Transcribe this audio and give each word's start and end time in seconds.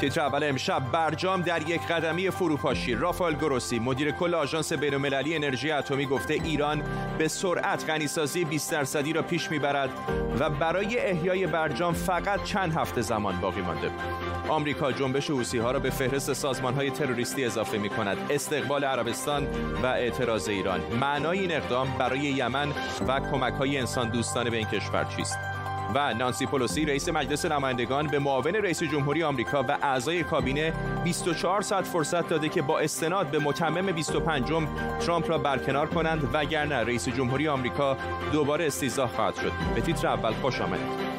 تیتر 0.00 0.20
اول 0.20 0.44
امشب 0.44 0.82
برجام 0.92 1.42
در 1.42 1.68
یک 1.68 1.86
قدمی 1.86 2.30
فروپاشی. 2.30 2.94
رافائل 2.94 3.34
گروسی 3.34 3.78
مدیر 3.78 4.10
کل 4.10 4.34
آژانس 4.34 4.72
بین‌المللی 4.72 5.36
انرژی 5.36 5.70
اتمی 5.70 6.06
گفته 6.06 6.34
ایران 6.34 6.82
به 7.18 7.28
سرعت 7.28 7.90
غنیسازی 7.90 8.44
20 8.44 8.72
درصدی 8.72 9.12
را 9.12 9.22
پیش 9.22 9.50
می‌برد 9.50 9.90
و 10.38 10.50
برای 10.50 10.98
احیای 10.98 11.46
برجام 11.46 11.94
فقط 11.94 12.44
چند 12.44 12.74
هفته 12.74 13.00
زمان 13.00 13.40
باقی 13.40 13.60
مانده. 13.60 13.90
آمریکا 14.48 14.92
جنبش 14.92 15.30
حوسی 15.30 15.58
ها 15.58 15.70
را 15.70 15.78
به 15.78 15.90
فهرست 15.90 16.32
سازمان 16.32 16.74
های 16.74 16.90
تروریستی 16.90 17.44
اضافه 17.44 17.78
می 17.78 17.88
کند 17.88 18.18
استقبال 18.30 18.84
عربستان 18.84 19.46
و 19.82 19.86
اعتراض 19.86 20.48
ایران. 20.48 20.80
معنای 21.00 21.38
این 21.38 21.52
اقدام 21.52 21.88
برای 21.98 22.20
یمن 22.20 22.68
و 23.08 23.20
کمک 23.20 23.54
های 23.54 23.78
انسان 23.78 24.10
دوستانه 24.10 24.50
به 24.50 24.56
این 24.56 24.66
کشور 24.66 25.04
چیست؟ 25.04 25.38
و 25.94 26.14
نانسی 26.14 26.46
پولوسی 26.46 26.84
رئیس 26.84 27.08
مجلس 27.08 27.44
نمایندگان 27.44 28.06
به 28.06 28.18
معاون 28.18 28.54
رئیس 28.54 28.82
جمهوری 28.82 29.22
آمریکا 29.22 29.62
و 29.62 29.78
اعضای 29.82 30.22
کابینه 30.22 30.72
24 31.04 31.62
ساعت 31.62 31.84
فرصت 31.84 32.28
داده 32.28 32.48
که 32.48 32.62
با 32.62 32.78
استناد 32.78 33.30
به 33.30 33.38
متمم 33.38 33.92
25 33.92 34.48
ترامپ 35.00 35.30
را 35.30 35.38
برکنار 35.38 35.86
کنند 35.86 36.28
وگرنه 36.32 36.76
رئیس 36.76 37.08
جمهوری 37.08 37.48
آمریکا 37.48 37.96
دوباره 38.32 38.66
استیزاه 38.66 39.08
خواهد 39.08 39.34
شد. 39.34 39.52
به 39.74 39.80
تیتر 39.80 40.06
اول 40.06 40.32
خوش 40.32 40.60
آمدید. 40.60 41.09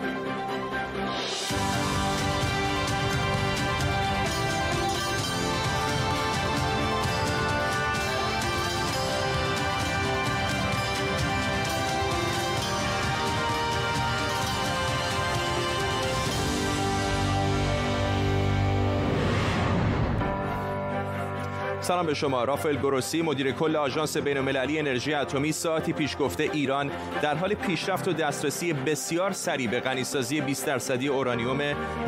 سلام 21.81 22.05
به 22.05 22.13
شما. 22.13 22.43
رافائل 22.43 22.75
گروسی 22.75 23.21
مدیر 23.21 23.51
کل 23.51 23.75
آژانس 23.75 24.17
بین‌المللی 24.17 24.79
انرژی 24.79 25.13
اتمی 25.13 25.51
ساعتی 25.51 25.93
پیش 25.93 26.15
گفته 26.19 26.43
ایران 26.43 26.91
در 27.21 27.35
حال 27.35 27.53
پیشرفت 27.53 28.07
و 28.07 28.13
دسترسی 28.13 28.73
بسیار 28.73 29.31
سریع 29.31 29.69
به 29.69 29.79
غنیسازی 29.79 30.41
20 30.41 30.65
درصدی 30.65 31.07
اورانیوم 31.07 31.61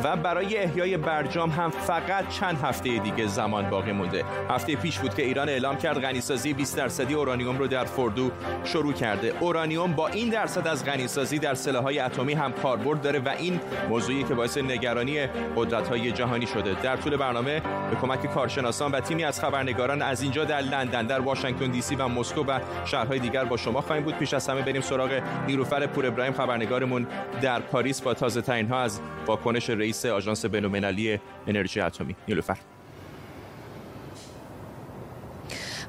و 0.03 0.15
برای 0.15 0.57
احیای 0.57 0.97
برجام 0.97 1.49
هم 1.49 1.69
فقط 1.69 2.29
چند 2.29 2.59
هفته 2.63 2.97
دیگه 2.97 3.27
زمان 3.27 3.69
باقی 3.69 3.91
مونده. 3.91 4.23
هفته 4.49 4.75
پیش 4.75 4.99
بود 4.99 5.15
که 5.15 5.23
ایران 5.23 5.49
اعلام 5.49 5.77
کرد 5.77 6.01
غنیسازی 6.01 6.53
20 6.53 6.77
درصدی 6.77 7.13
اورانیوم 7.13 7.57
رو 7.57 7.67
در 7.67 7.85
فردو 7.85 8.31
شروع 8.63 8.93
کرده. 8.93 9.33
اورانیوم 9.39 9.93
با 9.93 10.07
این 10.07 10.29
درصد 10.29 10.67
از 10.67 10.85
غنیسازی 10.85 11.39
در 11.39 11.53
سلاح‌های 11.53 11.99
اتمی 11.99 12.33
هم 12.33 12.51
کاربرد 12.51 13.01
داره 13.01 13.19
و 13.19 13.29
این 13.39 13.59
موضوعی 13.89 14.23
که 14.23 14.33
باعث 14.33 14.57
نگرانی 14.57 15.27
قدرت‌های 15.55 16.11
جهانی 16.11 16.47
شده. 16.47 16.81
در 16.81 16.97
طول 16.97 17.17
برنامه 17.17 17.59
به 17.89 17.95
کمک 18.01 18.33
کارشناسان 18.33 18.91
و 18.91 18.99
تیمی 18.99 19.23
از 19.23 19.41
خبر 19.41 19.62
خبرنگاران 19.63 20.01
از 20.01 20.21
اینجا 20.21 20.45
در 20.45 20.61
لندن 20.61 21.05
در 21.05 21.19
واشنگتن 21.19 21.71
دی 21.71 21.81
سی 21.81 21.95
و 21.95 22.07
مسکو 22.07 22.43
و 22.43 22.59
شهرهای 22.85 23.19
دیگر 23.19 23.45
با 23.45 23.57
شما 23.57 23.81
خواهیم 23.81 24.03
بود. 24.03 24.17
پیش 24.17 24.33
از 24.33 24.49
همه 24.49 24.61
بریم 24.61 24.81
سراغ 24.81 25.21
نیروفر 25.47 25.87
پور 25.87 26.05
ابراهیم 26.05 26.33
خبرنگارمون 26.33 27.07
در 27.41 27.59
پاریس. 27.59 28.01
با 28.01 28.13
تازه 28.13 28.41
ترین 28.41 28.67
ها 28.67 28.81
از 28.81 29.01
واکنش 29.25 29.69
رئیس 29.69 30.05
آژانس 30.05 30.45
بین‌المللی 30.45 31.19
انرژی 31.47 31.79
اتمی. 31.79 32.15
نیلوفر. 32.27 32.57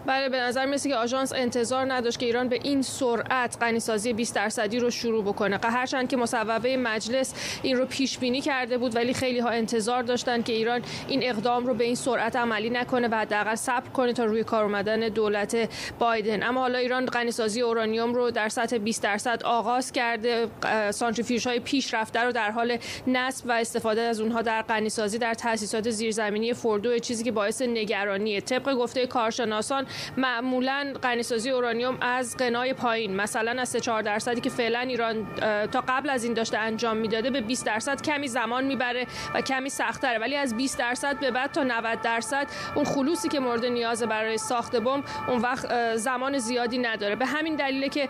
بله 0.06 0.28
به 0.28 0.40
نظر 0.40 0.66
میسه 0.66 0.88
که 0.88 0.96
آژانس 0.96 1.32
انتظار 1.32 1.92
نداشت 1.92 2.18
که 2.18 2.26
ایران 2.26 2.48
به 2.48 2.60
این 2.62 2.82
سرعت 2.82 3.56
غنیسازی 3.60 4.12
20 4.12 4.34
درصدی 4.34 4.78
رو 4.78 4.90
شروع 4.90 5.24
بکنه. 5.24 5.58
هرچند 5.62 6.08
که 6.08 6.16
مصوبه 6.16 6.76
مجلس 6.76 7.34
این 7.62 7.76
رو 7.76 7.86
پیش 7.86 8.18
بینی 8.18 8.40
کرده 8.40 8.78
بود 8.78 8.96
ولی 8.96 9.14
خیلی 9.14 9.38
ها 9.38 9.48
انتظار 9.48 10.02
داشتن 10.02 10.42
که 10.42 10.52
ایران 10.52 10.82
این 11.08 11.20
اقدام 11.22 11.66
رو 11.66 11.74
به 11.74 11.84
این 11.84 11.94
سرعت 11.94 12.36
عملی 12.36 12.70
نکنه 12.70 13.08
و 13.08 13.14
حداقل 13.14 13.54
صبر 13.54 13.88
کنه 13.88 14.12
تا 14.12 14.24
روی 14.24 14.44
کار 14.44 14.64
اومدن 14.64 15.00
دولت 15.00 15.68
بایدن. 15.98 16.42
اما 16.42 16.60
حالا 16.60 16.78
ایران 16.78 17.06
غنیسازی 17.06 17.60
اورانیوم 17.60 18.14
رو 18.14 18.30
در 18.30 18.48
سطح 18.48 18.78
20 18.78 19.02
درصد 19.02 19.42
آغاز 19.42 19.92
کرده. 19.92 20.46
سانتریفیوژ 20.90 21.46
های 21.46 21.60
پیشرفته 21.60 22.20
رو 22.20 22.32
در 22.32 22.50
حال 22.50 22.78
نصب 23.06 23.46
و 23.48 23.52
استفاده 23.52 24.00
از 24.00 24.20
اونها 24.20 24.42
در 24.42 24.62
غنیسازی 24.62 25.18
در 25.18 25.34
تاسیسات 25.34 25.90
زیرزمینی 25.90 26.54
فردو 26.54 26.98
چیزی 26.98 27.24
که 27.24 27.32
باعث 27.32 27.62
نگرانیه. 27.62 28.40
طبق 28.40 28.74
گفته 28.74 29.06
کارشناسان 29.06 29.86
معمولا 30.16 30.92
غنیسازی 31.02 31.50
اورانیوم 31.50 31.98
از 32.00 32.36
قنای 32.36 32.72
پایین 32.72 33.16
مثلا 33.16 33.60
از 33.60 33.76
4 33.76 34.02
درصدی 34.02 34.40
که 34.40 34.50
فعلا 34.50 34.80
ایران 34.80 35.26
تا 35.72 35.84
قبل 35.88 36.10
از 36.10 36.24
این 36.24 36.34
داشته 36.34 36.58
انجام 36.58 36.96
می‌داده 36.96 37.30
به 37.30 37.40
20 37.40 37.66
درصد 37.66 38.02
کمی 38.02 38.28
زمان 38.28 38.64
می‌بره 38.64 39.06
و 39.34 39.40
کمی 39.40 39.68
سختره 39.68 40.18
ولی 40.18 40.36
از 40.36 40.56
20 40.56 40.78
درصد 40.78 41.20
به 41.20 41.30
بعد 41.30 41.52
تا 41.52 41.62
90 41.62 42.00
درصد 42.02 42.46
اون 42.74 42.84
خلوصی 42.84 43.28
که 43.28 43.40
مورد 43.40 43.64
نیاز 43.66 44.02
برای 44.02 44.38
ساخت 44.38 44.76
بمب 44.76 45.04
اون 45.28 45.38
وقت 45.42 45.96
زمان 45.96 46.38
زیادی 46.38 46.78
نداره. 46.78 47.16
به 47.16 47.26
همین 47.26 47.56
دلیله 47.56 47.88
که 47.88 48.08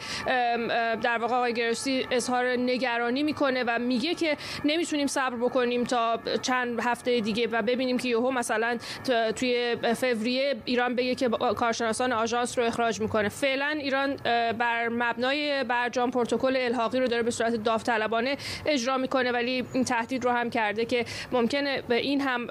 در 1.03 1.19
واقع 1.19 1.35
آقای 1.35 1.53
گرسی 1.55 2.07
اظهار 2.11 2.45
نگرانی 2.47 3.23
می‌کنه 3.23 3.65
و 3.67 3.79
میگه 3.79 4.15
که 4.15 4.37
نمی‌تونیم 4.65 5.07
صبر 5.07 5.37
بکنیم 5.37 5.85
تا 5.85 6.21
چند 6.43 6.81
هفته 6.81 7.21
دیگه 7.21 7.47
و 7.47 7.63
ببینیم 7.63 7.99
که 7.99 8.09
یهو 8.09 8.31
مثلا 8.31 8.79
توی 9.37 9.77
فوریه 9.97 10.57
ایران 10.65 10.95
بگه 10.95 11.15
که 11.15 11.29
کارشناسان 11.75 12.13
آژانس 12.13 12.59
رو 12.59 12.65
اخراج 12.65 13.01
می‌کنه. 13.01 13.29
فعلا 13.29 13.67
ایران 13.67 14.17
بر 14.59 14.89
مبنای 14.89 15.65
برجام 15.65 16.11
پروتکل 16.11 16.57
الحاقی 16.57 17.01
رو 17.01 17.07
داره 17.07 17.23
به 17.23 17.31
صورت 17.31 17.55
داوطلبانه 17.55 18.37
اجرا 18.67 18.99
می‌کنه 18.99 19.33
ولی 19.33 19.65
این 19.73 19.85
تهدید 19.85 20.25
رو 20.25 20.31
هم 20.31 20.51
کرده 20.51 20.85
که 20.85 21.05
ممکنه 21.33 21.83
به 21.89 21.95
این 21.95 22.21
هم 22.21 22.47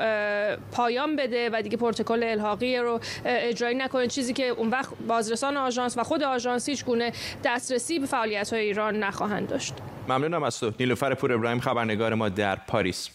پایان 0.72 1.16
بده 1.16 1.50
و 1.54 1.62
دیگه 1.62 1.78
پروتکل 1.78 2.24
الحاقی 2.24 2.78
رو 2.78 3.00
اجرایی 3.26 3.76
نکنه. 3.76 4.08
چیزی 4.08 4.34
که 4.34 4.48
اون 4.48 4.70
وقت 4.70 4.90
بازرسان 5.08 5.58
آژانس 5.58 5.98
و 5.98 6.04
خود 6.04 6.24
آژانس 6.24 6.70
هیچ 6.70 6.86
گونه 6.86 7.12
دسترسی 7.44 8.00
به 8.00 8.06
فعالیت 8.06 8.54
های 8.54 8.62
ایران 8.62 9.04
نخواهند 9.04 9.48
داشت. 9.48 9.74
ممنونم 10.10 10.44
از 10.44 10.60
تو. 10.60 10.72
نیلوفر 10.80 11.14
پور 11.14 11.34
ابراهیم 11.34 11.60
خبرنگار 11.60 12.14
ما 12.14 12.30
در 12.30 12.56
پاریس. 12.56 13.10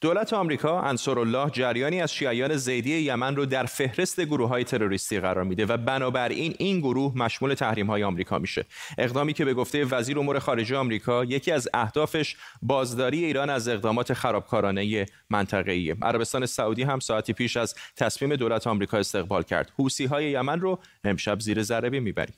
دولت 0.00 0.32
آمریکا 0.32 0.80
انصارالله 0.80 1.50
جریانی 1.50 2.00
از 2.00 2.14
شیعیان 2.14 2.56
زیدی 2.56 2.98
یمن 2.98 3.36
رو 3.36 3.46
در 3.46 3.66
فهرست 3.66 4.20
گروه 4.20 4.48
های 4.48 4.64
تروریستی 4.64 5.20
قرار 5.20 5.44
میده 5.44 5.66
و 5.66 5.76
بنابراین 5.76 6.54
این 6.58 6.80
گروه 6.80 7.18
مشمول 7.18 7.54
تحریم 7.54 7.86
های 7.86 8.02
آمریکا 8.04 8.38
میشه. 8.38 8.64
اقدامی 8.98 9.32
که 9.32 9.44
به 9.44 9.54
گفته 9.54 9.84
وزیر 9.84 10.18
امور 10.18 10.38
خارجه 10.38 10.76
آمریکا 10.76 11.24
یکی 11.24 11.52
از 11.52 11.68
اهدافش 11.74 12.36
بازداری 12.62 13.24
ایران 13.24 13.50
از 13.50 13.68
اقدامات 13.68 14.12
خرابکارانه 14.12 15.06
منطقه‌ای. 15.30 15.90
عربستان 16.02 16.46
سعودی 16.46 16.82
هم 16.82 17.00
ساعتی 17.00 17.32
پیش 17.32 17.56
از 17.56 17.74
تصمیم 17.96 18.36
دولت 18.36 18.66
آمریکا 18.66 18.98
استقبال 18.98 19.42
کرد. 19.42 19.72
حوسی 19.78 20.04
های 20.04 20.30
یمن 20.30 20.60
رو 20.60 20.78
امشب 21.04 21.40
زیر 21.40 21.62
ذره 21.62 22.00
می‌بریم. 22.00 22.34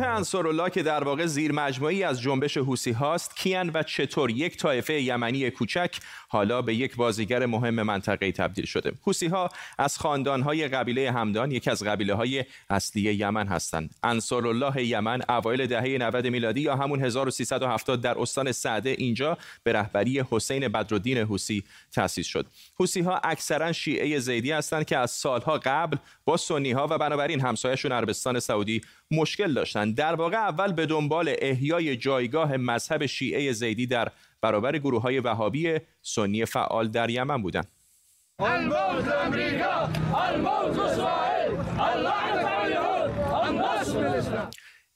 گروه 0.00 0.12
انصارالله 0.12 0.70
که 0.70 0.82
در 0.82 1.04
واقع 1.04 1.26
زیر 1.26 1.52
مجموعی 1.52 2.02
از 2.02 2.20
جنبش 2.20 2.56
حوسی 2.56 2.90
هاست 2.90 3.36
کیان 3.36 3.70
و 3.74 3.82
چطور 3.82 4.30
یک 4.30 4.56
طایفه 4.56 5.02
یمنی 5.02 5.50
کوچک 5.50 5.96
حالا 6.28 6.62
به 6.62 6.74
یک 6.74 6.96
بازیگر 6.96 7.46
مهم 7.46 7.82
منطقه 7.82 8.32
تبدیل 8.32 8.64
شده. 8.64 8.92
حوسی 9.02 9.26
ها 9.26 9.48
از 9.78 9.98
خاندان 9.98 10.42
های 10.42 10.68
قبیله 10.68 11.12
همدان 11.12 11.50
یکی 11.50 11.70
از 11.70 11.82
قبیله 11.82 12.14
های 12.14 12.44
اصلی 12.70 13.14
یمن 13.14 13.46
هستند. 13.46 13.94
انصارالله 14.02 14.86
یمن 14.86 15.20
اوایل 15.28 15.66
دهه 15.66 15.98
90 15.98 16.26
میلادی 16.26 16.60
یا 16.60 16.76
همون 16.76 17.04
1370 17.04 18.00
در 18.00 18.18
استان 18.18 18.52
سعده 18.52 18.90
اینجا 18.90 19.38
به 19.62 19.72
رهبری 19.72 20.24
حسین 20.30 20.68
بدرالدین 20.68 21.18
حوسی 21.18 21.64
تأسیس 21.92 22.26
شد. 22.26 22.46
حوسی 22.78 23.00
ها 23.00 23.20
اکثرا 23.24 23.72
شیعه 23.72 24.18
زیدی 24.18 24.52
هستند 24.52 24.84
که 24.84 24.96
از 24.98 25.10
سالها 25.10 25.58
قبل 25.58 25.96
با 26.24 26.36
سنی 26.36 26.72
ها 26.72 26.86
و 26.90 26.98
بنابراین 26.98 27.40
همسایه‌شون 27.40 27.92
عربستان 27.92 28.40
سعودی 28.40 28.80
مشکل 29.12 29.54
داشتند 29.54 29.94
در 29.94 30.14
واقع 30.14 30.36
اول 30.36 30.72
به 30.72 30.86
دنبال 30.86 31.34
احیای 31.38 31.96
جایگاه 31.96 32.56
مذهب 32.56 33.06
شیعه 33.06 33.52
زیدی 33.52 33.86
در 33.86 34.10
برابر 34.40 34.78
گروه 34.78 35.02
های 35.02 35.20
وهابی 35.20 35.78
سنی 36.02 36.44
فعال 36.44 36.88
در 36.88 37.10
یمن 37.10 37.42
بودند 37.42 37.68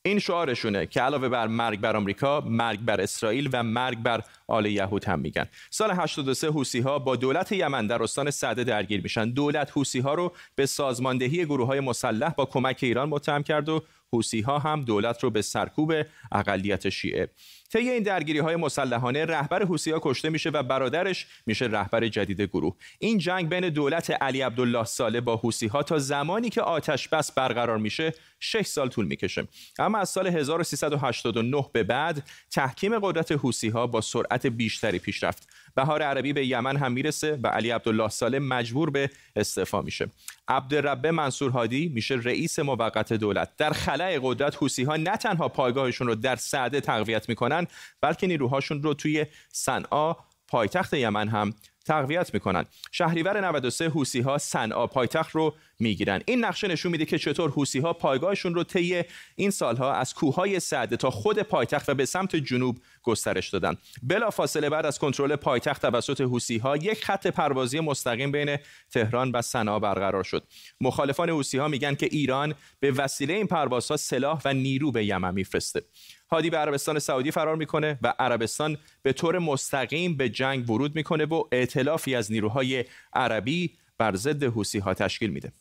این 0.07 0.19
شعارشونه 0.19 0.87
که 0.87 1.01
علاوه 1.01 1.29
بر 1.29 1.47
مرگ 1.47 1.81
بر 1.81 1.97
آمریکا 1.97 2.41
مرگ 2.41 2.81
بر 2.81 3.01
اسرائیل 3.01 3.51
و 3.53 3.63
مرگ 3.63 3.99
بر 3.99 4.23
آل 4.47 4.67
یهود 4.67 5.05
هم 5.05 5.21
میگن. 5.21 5.47
سال 5.71 5.91
83 5.91 6.49
حوسی 6.49 6.81
ها 6.81 6.99
با 6.99 7.17
دولت 7.17 7.53
یمن 7.53 7.87
در 7.87 8.03
استان 8.03 8.31
سعده 8.31 8.65
درگیر 8.65 9.03
میشن. 9.03 9.31
دولت 9.31 9.71
حوسی 9.71 10.01
ها 10.01 10.15
رو 10.15 10.33
به 10.55 10.67
سازماندهی 10.67 11.45
گروه 11.45 11.67
های 11.67 11.81
مسلح 11.81 12.29
با 12.29 12.45
کمک 12.45 12.79
ایران 12.83 13.09
متهم 13.09 13.43
کرد 13.43 13.69
و 13.69 13.83
حوسی 14.15 14.41
ها 14.41 14.59
هم 14.59 14.83
دولت 14.83 15.23
رو 15.23 15.31
به 15.31 15.43
سرکوب 15.43 15.93
اقلیت 16.33 16.89
شیعه. 16.89 17.29
طی 17.73 17.79
این 17.79 18.03
درگیری 18.03 18.39
های 18.39 18.57
مسلحانه 18.57 19.25
رهبر 19.25 19.63
حوسی 19.63 19.91
ها 19.91 20.01
کشته 20.03 20.31
میشه 20.31 20.51
و 20.51 20.63
برادرش 20.63 21.27
میشه 21.47 21.65
رهبر 21.65 22.09
جدید 22.09 22.41
گروه. 22.41 22.77
این 22.99 23.19
جنگ 23.19 23.49
بین 23.49 23.69
دولت 23.69 24.11
علی 24.11 24.41
عبدالله 24.41 24.85
ساله 24.85 25.21
با 25.21 25.37
حوسی 25.37 25.67
ها 25.67 25.83
تا 25.83 25.99
زمانی 25.99 26.51
که 26.51 26.63
آتش 26.63 27.09
بس 27.09 27.33
برقرار 27.33 27.79
میشه 27.79 28.15
6 28.41 28.67
سال 28.67 28.89
طول 28.89 29.07
می‌کشه. 29.07 29.49
اما 29.79 29.99
از 29.99 30.09
سال 30.09 30.27
1389 30.27 31.65
به 31.73 31.83
بعد 31.83 32.29
تحکیم 32.51 32.99
قدرت 32.99 33.33
حوسی 33.33 33.69
ها 33.69 33.87
با 33.87 34.01
سرعت 34.01 34.47
بیشتری 34.47 34.99
پیش 34.99 35.25
رفت. 35.25 35.49
بهار 35.75 36.03
عربی 36.03 36.33
به 36.33 36.47
یمن 36.47 36.77
هم 36.77 36.93
می‌رسه 36.93 37.39
و 37.43 37.47
علی 37.47 37.71
عبدالله 37.71 38.09
ساله 38.09 38.39
مجبور 38.39 38.91
به 38.91 39.11
استعفا 39.37 39.83
میشه. 39.83 40.09
عبدالربه 40.49 41.11
منصور 41.11 41.51
هادی 41.51 41.89
میشه 41.89 42.15
رئیس 42.15 42.59
موقت 42.59 43.13
دولت. 43.13 43.57
در 43.57 43.71
خلای 43.71 44.21
قدرت 44.23 44.57
حوسی 44.57 44.85
ها 44.85 44.97
نه 44.97 45.17
تنها 45.17 45.49
پایگاهشون 45.49 46.07
رو 46.07 46.15
در 46.15 46.37
سعده 46.37 46.81
تقویت 46.81 47.29
می‌کنن 47.29 47.67
بلکه 48.01 48.27
نیروهاشون 48.27 48.83
رو 48.83 48.95
توی 48.95 49.27
صنعا 49.53 50.17
پایتخت 50.49 50.95
یمن 50.95 51.29
هم 51.29 51.55
تقویت 51.85 52.35
می‌کنن. 52.35 52.65
شهریور 52.93 53.41
93 53.41 53.89
حوسی 53.89 54.21
ها 54.21 54.39
صنعا 54.39 54.87
پایتخت 54.87 55.31
رو 55.31 55.55
می‌گیرن. 55.79 56.23
این 56.27 56.45
نقشه 56.45 56.69
نشون 56.69 56.93
میده 56.93 57.05
که 57.05 57.19
چطور 57.19 57.51
حوسی 57.51 57.79
ها 57.79 57.93
پایگاهشون 57.93 58.55
رو 58.55 58.65
طی 58.65 59.03
این 59.37 59.51
سالها 59.51 59.93
از 59.93 60.15
کوههای 60.15 60.61
سعده 60.61 60.97
تا 60.97 61.11
خود 61.11 61.39
پایتخت 61.39 61.89
و 61.89 61.95
به 61.95 62.05
سمت 62.05 62.37
جنوب 62.37 62.79
گسترش 63.03 63.49
دادن. 63.49 63.77
بلا 64.03 64.31
فاصله 64.31 64.71
بعد 64.71 64.87
از 64.87 64.99
کنترل 64.99 65.37
پایتخت 65.37 65.83
توسط 65.83 66.21
حوسی 66.21 66.59
ها 66.59 66.77
یک 66.77 67.05
خط 67.05 67.27
پروازی 67.27 67.81
مستقیم 67.81 68.33
بین 68.33 68.57
تهران 68.91 69.31
و 69.31 69.43
صنعا 69.43 69.79
برقرار 69.79 70.23
شد. 70.23 70.45
مخالفان 70.81 71.31
حوسی 71.31 71.59
ها 71.59 71.69
میگن 71.69 71.95
که 71.95 72.09
ایران 72.13 72.55
به 72.81 72.91
وسیله 72.91 73.35
این 73.35 73.47
پروازها 73.47 73.97
سلاح 73.97 74.41
و 74.45 74.55
نیرو 74.55 74.93
به 74.93 75.05
یمن 75.05 75.35
میفرسته. 75.35 75.83
هادی 76.31 76.51
به 76.51 76.57
عربستان 76.57 76.99
سعودی 76.99 77.31
فرار 77.31 77.57
می‌کنه 77.57 77.99
و 78.03 78.15
عربستان 78.19 78.79
به 79.03 79.13
طور 79.13 79.39
مستقیم 79.39 80.17
به 80.17 80.29
جنگ 80.29 80.71
ورود 80.71 80.97
می‌کنه 80.97 81.25
و 81.25 81.45
ائتلافی 81.53 82.15
از 82.15 82.33
نیروهای 82.33 82.85
عربی 83.13 83.71
بر 83.99 84.15
ضد 84.15 84.45
حوسی 84.45 84.79
ها 84.79 84.95
تشکیل 84.95 85.31
میده. 85.31 85.53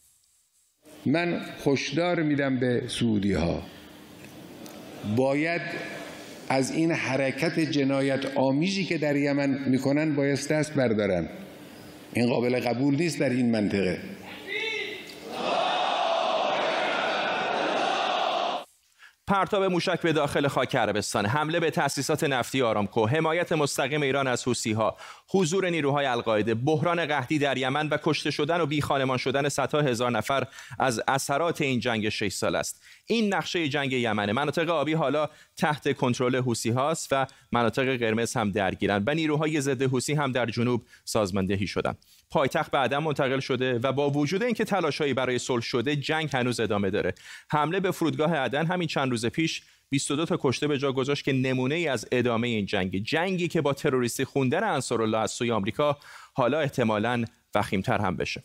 من 1.05 1.41
خوشدار 1.57 2.23
میدم 2.23 2.59
به 2.59 2.81
سعودی 2.87 3.33
ها 3.33 3.63
باید 5.15 5.61
از 6.49 6.71
این 6.71 6.91
حرکت 6.91 7.59
جنایت 7.59 8.25
آمیزی 8.35 8.83
که 8.83 8.97
در 8.97 9.15
یمن 9.15 9.59
می‌کنن 9.65 10.15
باید 10.15 10.47
دست 10.47 10.73
بردارن. 10.73 11.29
این 12.13 12.27
قابل 12.27 12.59
قبول 12.59 12.95
نیست 12.95 13.19
در 13.19 13.29
این 13.29 13.51
منطقه. 13.51 13.97
پرتاب 19.33 19.63
موشک 19.63 20.01
به 20.01 20.13
داخل 20.13 20.47
خاک 20.47 20.75
عربستان 20.75 21.25
حمله 21.25 21.59
به 21.59 21.71
تأسیسات 21.71 22.23
نفتی 22.23 22.61
آرامکو. 22.61 23.07
حمایت 23.07 23.51
مستقیم 23.51 24.01
ایران 24.01 24.27
از 24.27 24.45
ها 24.77 24.97
حضور 25.27 25.69
نیروهای 25.69 26.05
القاعده. 26.05 26.55
بحران 26.55 27.05
قحطی 27.05 27.39
در 27.39 27.57
یمن 27.57 27.87
و 27.87 27.97
کشته 28.03 28.31
شدن 28.31 28.61
و 28.61 28.65
بیخانمان 28.65 29.17
شدن 29.17 29.49
صدها 29.49 29.81
هزار 29.81 30.11
نفر 30.11 30.47
از 30.79 31.01
اثرات 31.07 31.61
این 31.61 31.79
جنگ 31.79 32.09
6 32.09 32.33
سال 32.33 32.55
است. 32.55 32.83
این 33.05 33.33
نقشه 33.33 33.69
جنگ 33.69 33.93
یمن 33.93 34.31
مناطق 34.31 34.69
آبی 34.69 34.93
حالا 34.93 35.29
تحت 35.57 35.97
کنترل 35.97 36.35
حوسی 36.35 36.69
هاست 36.69 37.07
و 37.11 37.27
مناطق 37.51 37.97
قرمز 37.97 38.33
هم 38.33 38.51
درگیرند 38.51 39.03
و 39.07 39.13
نیروهای 39.13 39.61
ضد 39.61 39.81
حوسی 39.81 40.13
هم 40.13 40.31
در 40.31 40.45
جنوب 40.45 40.83
سازماندهی 41.05 41.67
شدند 41.67 41.97
پایتخت 42.31 42.71
بعدا 42.71 42.99
منتقل 42.99 43.39
شده 43.39 43.79
و 43.79 43.91
با 43.91 44.09
وجود 44.09 44.43
اینکه 44.43 44.65
تلاشهایی 44.65 45.13
برای 45.13 45.39
صلح 45.39 45.61
شده 45.61 45.95
جنگ 45.95 46.29
هنوز 46.33 46.59
ادامه 46.59 46.89
داره. 46.89 47.13
حمله 47.49 47.79
به 47.79 47.91
فرودگاه 47.91 48.35
عدن 48.35 48.65
همین 48.65 48.87
چند 48.87 49.11
روز 49.11 49.25
پیش 49.25 49.61
22 49.89 50.25
تا 50.25 50.37
کشته 50.41 50.67
به 50.67 50.77
جا 50.77 50.91
گذاشت 50.91 51.25
که 51.25 51.33
نمونه 51.33 51.75
ای 51.75 51.87
از 51.87 52.05
ادامه 52.11 52.47
این 52.47 52.65
جنگ. 52.65 53.03
جنگی 53.03 53.47
که 53.47 53.61
با 53.61 53.73
تروریستی 53.73 54.25
خوندن 54.25 54.63
انصارالله 54.63 55.17
از 55.17 55.31
سوی 55.31 55.51
آمریکا 55.51 55.97
حالا 56.33 56.59
احتمالاً 56.59 57.25
وخیمتر 57.55 58.01
هم 58.01 58.17
بشه. 58.17 58.43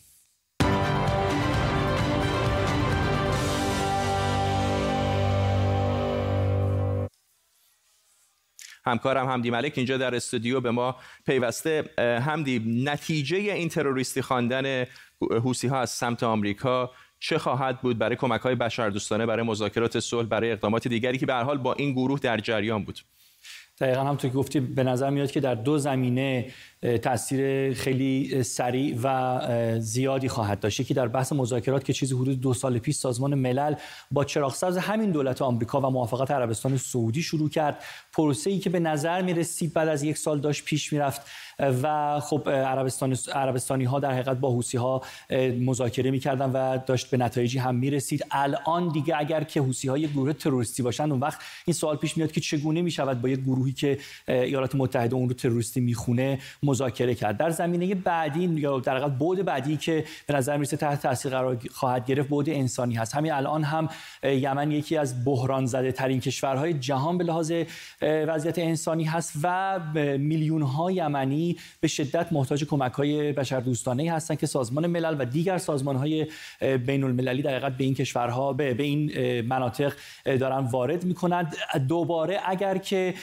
همکارم 8.88 9.29
همدی 9.29 9.50
ملک 9.50 9.73
اینجا 9.76 9.96
در 9.96 10.14
استودیو 10.14 10.61
به 10.61 10.70
ما 10.70 10.96
پیوسته 11.26 11.85
همدی 11.99 12.82
نتیجه 12.85 13.37
این 13.37 13.69
تروریستی 13.69 14.23
خواندن 14.23 14.85
حوسی 15.20 15.69
ها 15.69 15.81
از 15.81 15.90
سمت 15.90 16.23
آمریکا 16.23 16.90
چه 17.20 17.38
خواهد 17.38 17.81
بود؟ 17.81 17.99
برای 17.99 18.17
کمک 18.17 18.40
های 18.40 18.55
بشردوستانه 18.55 19.26
برای 19.26 19.46
مذاکرات 19.46 20.00
صلح 20.00 20.29
برای 20.29 20.52
اقدامات 20.52 20.88
دیگری 20.88 21.19
که 21.19 21.26
به 21.26 21.35
حال 21.35 21.58
با 21.58 21.75
این 21.75 21.93
گروه 21.93 22.20
در 22.20 22.38
جریان 22.38 22.85
بود. 22.85 23.00
دقیقا 23.81 24.00
همونطور 24.00 24.31
که 24.31 24.37
گفتی 24.37 24.61
به 24.61 24.82
نظر 24.82 25.11
میاد 25.11 25.31
که 25.31 25.40
در 25.40 25.55
دو 25.55 25.79
زمینه 25.79 26.52
تاثیر 27.02 27.75
خیلی 27.75 28.42
سریع 28.42 28.98
و 29.02 29.40
زیادی 29.80 30.28
خواهد 30.28 30.60
داشت. 30.60 30.80
یکی 30.80 30.94
در 30.94 31.08
بحث 31.08 31.32
مذاکرات 31.32 31.84
که 31.84 31.92
چیزی 31.92 32.14
حدود 32.14 32.40
دو 32.40 32.54
سال 32.54 32.78
پیش 32.78 32.96
سازمان 32.96 33.34
ملل 33.34 33.75
با 34.10 34.25
چراغ 34.25 34.54
سبز 34.54 34.76
همین 34.76 35.10
دولت 35.10 35.42
آمریکا 35.42 35.80
و 35.80 35.90
موافقت 35.90 36.30
عربستان 36.30 36.76
سعودی 36.76 37.22
شروع 37.22 37.48
کرد 37.48 37.84
پروسه 38.12 38.50
ای 38.50 38.58
که 38.58 38.70
به 38.70 38.80
نظر 38.80 39.22
می‌رسید 39.22 39.72
بعد 39.72 39.88
از 39.88 40.02
یک 40.02 40.19
سال 40.19 40.40
داشت 40.40 40.64
پیش 40.64 40.92
می‌رفت 40.92 41.20
و 41.58 42.20
خب 42.20 42.48
عربستان 42.50 43.16
عربستانی 43.34 43.84
ها 43.84 44.00
در 44.00 44.12
حقیقت 44.12 44.36
با 44.36 44.50
حوسی 44.50 44.76
ها 44.76 45.02
مذاکره 45.60 46.10
می‌کردن 46.10 46.50
و 46.50 46.78
داشت 46.86 47.10
به 47.10 47.16
نتایجی 47.16 47.58
هم 47.58 47.75
می‌رسید. 47.75 48.25
الان 48.30 48.88
دیگه 48.88 49.14
اگر 49.19 49.44
که 49.44 49.60
حوسی 49.60 49.88
ها 49.88 49.98
یک 49.98 50.12
گروه 50.12 50.32
تروریستی 50.32 50.82
باشن 50.82 51.10
اون 51.10 51.20
وقت 51.20 51.40
این 51.64 51.75
سوال 51.75 51.96
پیش 51.96 52.16
میاد 52.16 52.32
که 52.32 52.40
چگونه 52.40 52.82
می‌شود 52.82 53.22
با 53.22 53.28
یک 53.28 53.40
گروهی 53.40 53.72
که 53.72 53.98
ایالات 54.28 54.75
متحده 54.75 55.14
اون 55.14 55.28
رو 55.28 55.34
تروریستی 55.34 55.80
می‌خونه 55.80 56.38
مذاکره 56.69 57.15
کرد. 57.15 57.37
در 57.37 57.50
زمینه 57.50 57.94
بعدی 57.94 58.44
یا 58.44 58.81
در 58.81 58.97
حقیقت 58.97 59.19
بعد 59.19 59.44
بعدی 59.44 59.76
که 59.76 60.05
به 60.26 60.35
نظر 60.35 60.56
می‌رسه 60.56 60.76
تحت 60.76 61.03
تاثیر 61.03 61.32
قرار 61.32 61.59
خواهد 61.70 62.06
گرفت 62.06 62.29
بعد 62.29 62.49
انسانی 62.49 62.94
هست. 62.94 63.15
همین 63.15 63.32
الان 63.32 63.62
هم 63.62 63.88
یمن 64.25 64.70
یکی 64.73 64.97
از 64.97 65.25
بحران 65.25 65.67
زده 65.67 65.93
ترین 65.93 66.20
کشورهای 66.20 66.75
جهان 66.75 67.19
به 67.19 67.25
لحاظ 67.25 67.53
وضعیت 68.03 68.59
انسانی 68.59 69.05
هست 69.05 69.32
و 69.43 69.81
میلیون 70.19 70.62
ها 70.62 70.91
یمنی 70.91 71.56
به 71.81 71.88
شدت 71.88 72.32
محتاج 72.32 72.65
کمک 72.65 72.93
های 72.93 73.32
بشردوستانه 73.32 74.12
هستند 74.12 74.38
که 74.38 74.47
سازمان 74.47 74.87
ملل 74.87 75.17
و 75.19 75.25
دیگر 75.25 75.59
سازمان 75.59 75.97
های 75.97 76.26
بین 76.61 77.05
المللی 77.05 77.43
در 77.43 77.71
به 77.71 77.85
این 77.85 77.94
کشورها 77.94 78.53
به, 78.53 78.75
به 78.75 78.82
این 78.82 79.11
مناطق 79.41 79.93
دارن 80.25 80.59
وارد 80.59 81.05
می‌کنند 81.05 81.56
دوباره 81.88 82.41
اگر 82.47 82.79
که 82.79 83.14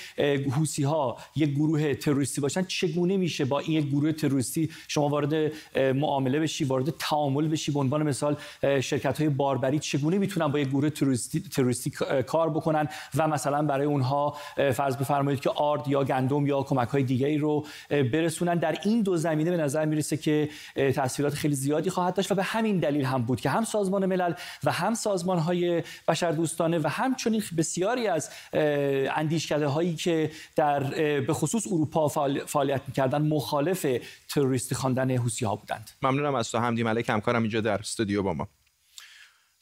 حوسی 0.51 0.83
ها 0.83 1.17
یک 1.35 1.49
گروه 1.49 1.93
تروریستی 1.93 2.41
باشن 2.41 2.63
چگونه 2.63 3.17
میشه 3.17 3.34
با 3.41 3.59
این 3.59 3.81
گروه 3.81 4.11
تروریستی 4.11 4.69
شما 4.87 5.09
وارد 5.09 5.51
معامله 5.79 6.39
بشی 6.39 6.63
وارد 6.63 6.89
تعامل 6.89 7.47
بشی. 7.47 7.71
به 7.71 7.79
عنوان 7.79 8.03
مثال 8.03 8.37
شرکت 8.61 9.19
های 9.19 9.29
باربری 9.29 9.79
چگونه 9.79 10.17
می‌تونن 10.17 10.47
با 10.47 10.59
یک 10.59 10.67
گروه 10.67 10.89
تروریستی, 10.89 11.39
تروریستی 11.39 11.89
کار 12.27 12.49
بکنن؟ 12.49 12.87
و 13.15 13.27
مثلا 13.27 13.61
برای 13.63 13.85
اونها 13.85 14.37
فرض 14.73 14.97
بفرمایید 14.97 15.39
که 15.39 15.49
آرد 15.49 15.87
یا 15.87 16.03
گندم 16.03 16.45
یا 16.45 16.63
کمک 16.63 16.87
های 16.87 17.03
دیگری 17.03 17.37
رو 17.37 17.65
برسونن. 17.89 18.55
در 18.55 18.77
این 18.83 19.01
دو 19.01 19.17
زمینه 19.17 19.51
به 19.51 19.57
نظر 19.57 19.85
می‌رسه 19.85 20.17
که 20.17 20.49
تاثیرات 20.95 21.33
خیلی 21.33 21.55
زیادی 21.55 21.89
خواهد 21.89 22.13
داشت 22.13 22.31
و 22.31 22.35
به 22.35 22.43
همین 22.43 22.79
دلیل 22.79 23.05
هم 23.05 23.21
بود 23.21 23.41
که 23.41 23.49
هم 23.49 23.63
سازمان 23.63 24.05
ملل 24.05 24.33
و 24.63 24.71
هم 24.71 24.93
سازمان 24.93 25.39
های 25.39 25.83
بشردوستانه 26.07 26.79
و 26.79 26.87
همچنین 26.87 27.43
بسیاری 27.57 28.07
از 28.07 28.29
اندیشکده 28.53 29.67
هایی 29.67 29.95
که 29.95 30.31
در 30.55 30.83
به 31.19 31.33
خصوص 31.33 31.67
اروپا 31.67 32.07
فعالیت 32.45 32.81
می‌کردن 32.87 33.21
مخالف 33.27 33.85
تروریستی 34.29 34.75
خواندن 34.75 35.11
حوسی 35.11 35.45
ها 35.45 35.55
بودند. 35.55 35.89
ممنونم 36.01 36.35
از 36.35 36.51
تو 36.51 36.57
حمدی 36.57 36.83
ملک. 36.83 37.09
همکارم 37.09 37.41
اینجا 37.41 37.61
در 37.61 37.79
استودیو 37.79 38.23
با 38.23 38.33
ما. 38.33 38.47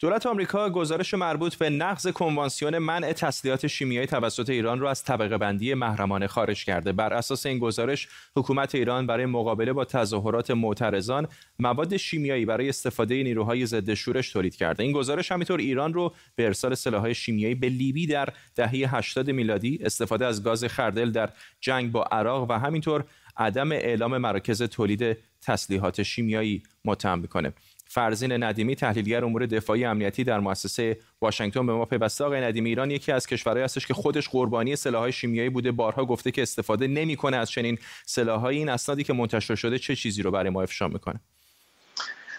دولت 0.04 0.26
آمریکا 0.26 0.70
گزارش 0.70 1.14
مربوط 1.14 1.54
به 1.54 1.70
نقض 1.70 2.06
کنوانسیون 2.06 2.78
منع 2.78 3.12
تسلیحات 3.12 3.66
شیمیایی 3.66 4.06
توسط 4.06 4.50
ایران 4.50 4.80
را 4.80 4.90
از 4.90 5.04
طبقه 5.04 5.38
بندی 5.38 5.74
محرمانه 5.74 6.26
خارج 6.26 6.64
کرده. 6.64 6.92
بر 6.92 7.12
اساس 7.12 7.46
این 7.46 7.58
گزارش 7.58 8.08
حکومت 8.36 8.74
ایران 8.74 9.06
برای 9.06 9.26
مقابله 9.26 9.72
با 9.72 9.84
تظاهرات 9.84 10.50
معترضان 10.50 11.28
مواد 11.58 11.96
شیمیایی 11.96 12.44
برای 12.44 12.68
استفاده 12.68 13.22
نیروهای 13.22 13.66
ضد 13.66 13.94
شورش 13.94 14.32
تولید 14.32 14.56
کرده. 14.56 14.82
این 14.82 14.92
گزارش 14.92 15.32
همینطور 15.32 15.58
ایران 15.58 15.94
رو 15.94 16.14
به 16.36 16.44
ارسال 16.44 16.74
سلاح‌های 16.74 17.14
شیمیایی 17.14 17.54
به 17.54 17.68
لیبی 17.68 18.06
در 18.06 18.28
دهه 18.54 18.96
80 18.96 19.30
میلادی 19.30 19.78
استفاده 19.82 20.26
از 20.26 20.42
گاز 20.42 20.64
خردل 20.64 21.10
در 21.10 21.30
جنگ 21.60 21.92
با 21.92 22.02
عراق 22.02 22.50
و 22.50 22.52
همینطور 22.52 23.04
عدم 23.36 23.72
اعلام 23.72 24.18
مراکز 24.18 24.62
تولید 24.62 25.16
تسلیحات 25.42 26.02
شیمیایی 26.02 26.62
متهم 26.84 27.18
می‌کنه. 27.18 27.52
فرزین 27.86 28.42
ندیمی 28.42 28.76
تحلیلگر 28.76 29.24
امور 29.24 29.46
دفاعی 29.46 29.84
امنیتی 29.84 30.24
در 30.24 30.40
مؤسسه 30.40 30.98
واشنگتن 31.20 31.66
به 31.66 31.72
ما 31.72 31.84
پیوسته. 31.84 32.24
آقای 32.24 32.40
ندیمی 32.40 32.68
ایران 32.68 32.90
یکی 32.90 33.12
از 33.12 33.26
کشورهایی 33.26 33.64
هستش 33.64 33.86
که 33.86 33.94
خودش 33.94 34.28
قربانی 34.28 34.76
سلاح‌های 34.76 35.12
شیمیایی 35.12 35.48
بوده. 35.50 35.72
بارها 35.72 36.04
گفته 36.04 36.30
که 36.30 36.42
استفاده 36.42 36.86
نمی‌کنه 36.86 37.36
از 37.36 37.50
چنین 37.50 37.78
سلاح‌هایی. 38.06 38.58
این 38.58 38.68
اسنادی 38.68 39.04
که 39.04 39.12
منتشر 39.12 39.54
شده 39.54 39.78
چه 39.78 39.96
چیزی 39.96 40.22
رو 40.22 40.30
برای 40.30 40.50
ما 40.50 40.62
افشا 40.62 40.88
می‌کنه؟ 40.88 41.20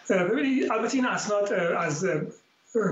البته 0.09 0.95
این 0.95 1.05
اسناد 1.05 1.53
از 1.53 2.07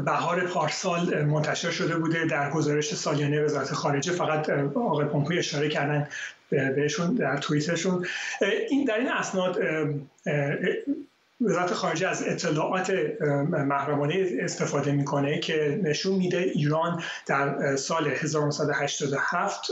بهار 0.06 0.48
پارسال 0.48 1.26
منتشر 1.26 1.72
شده 1.72 1.96
بوده 1.98 2.26
در 2.26 2.50
گزارش 2.50 2.96
سالیانه 2.96 3.42
وزارت 3.42 3.74
خارجه. 3.74 4.12
فقط 4.12 4.50
آقای 4.76 5.06
پومپوی 5.06 5.40
اشاره 5.40 5.70
کردن 5.70 6.08
بهشون 6.50 7.16
در 7.16 7.38
توییترشون. 7.38 8.06
این 8.70 8.86
در 8.86 8.98
این 8.98 9.10
اسناد 9.12 9.60
وزارت 11.42 11.74
خارجه 11.74 12.08
از 12.08 12.24
اطلاعات 12.28 12.94
محرمانه 13.50 14.28
استفاده 14.40 14.92
می‌کنه 14.92 15.40
که 15.40 15.80
نشون 15.84 16.16
میده 16.16 16.38
ایران 16.38 17.04
در 17.26 17.76
سال 17.76 18.08
1987 18.08 19.68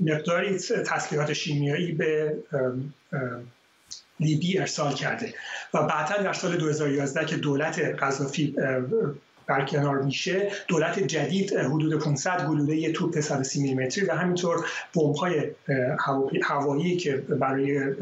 مقداری 0.00 0.58
تسلیحات 0.58 1.32
شیمیایی 1.32 1.92
به 1.92 2.36
لیبی 4.20 4.58
ارسال 4.58 4.94
کرده. 4.94 5.34
و 5.74 5.82
بعدا 5.82 6.22
در 6.22 6.32
سال 6.32 6.56
2011 6.56 7.24
که 7.24 7.36
دولت 7.36 7.78
قذافی 7.78 8.56
برکنار 9.46 10.02
میشه 10.02 10.52
دولت 10.68 10.98
جدید 10.98 11.52
حدود 11.52 11.98
500 11.98 12.46
گلوله 12.46 12.92
توپ 12.92 13.20
130 13.20 13.60
میلیمتری 13.60 14.04
و 14.04 14.12
همینطور 14.12 14.66
های 15.20 15.50
هوایی 16.42 16.96
که 16.96 17.16
برای 17.16 17.94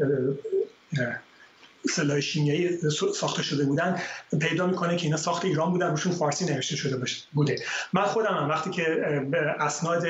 سلاح 1.89 2.19
شیمیایی 2.19 2.77
ساخته 3.15 3.43
شده 3.43 3.65
بودن 3.65 4.01
پیدا 4.39 4.67
می‌کنه 4.67 4.95
که 4.97 5.03
اینا 5.03 5.17
ساخت 5.17 5.45
ایران 5.45 5.71
بودن 5.71 5.87
روشون 5.89 6.11
فارسی 6.11 6.45
نوشته 6.45 6.75
شده 6.75 7.05
بوده. 7.33 7.55
من 7.93 8.03
خودم 8.03 8.33
هم 8.33 8.49
وقتی 8.49 8.69
که 8.69 8.83
اسناد 9.59 10.03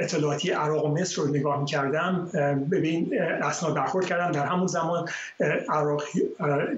اطلاعاتی 0.00 0.50
عراق 0.50 0.84
و 0.84 0.88
مصر 0.88 1.22
رو 1.22 1.28
نگاه 1.28 1.60
می 1.60 1.66
کردم 1.66 2.28
به 2.68 2.88
این 2.88 3.20
اسناد 3.20 3.74
برخورد 3.74 4.06
کردم 4.06 4.32
در 4.32 4.46
همون 4.46 4.66
زمان 4.66 5.08
عراق 5.68 6.02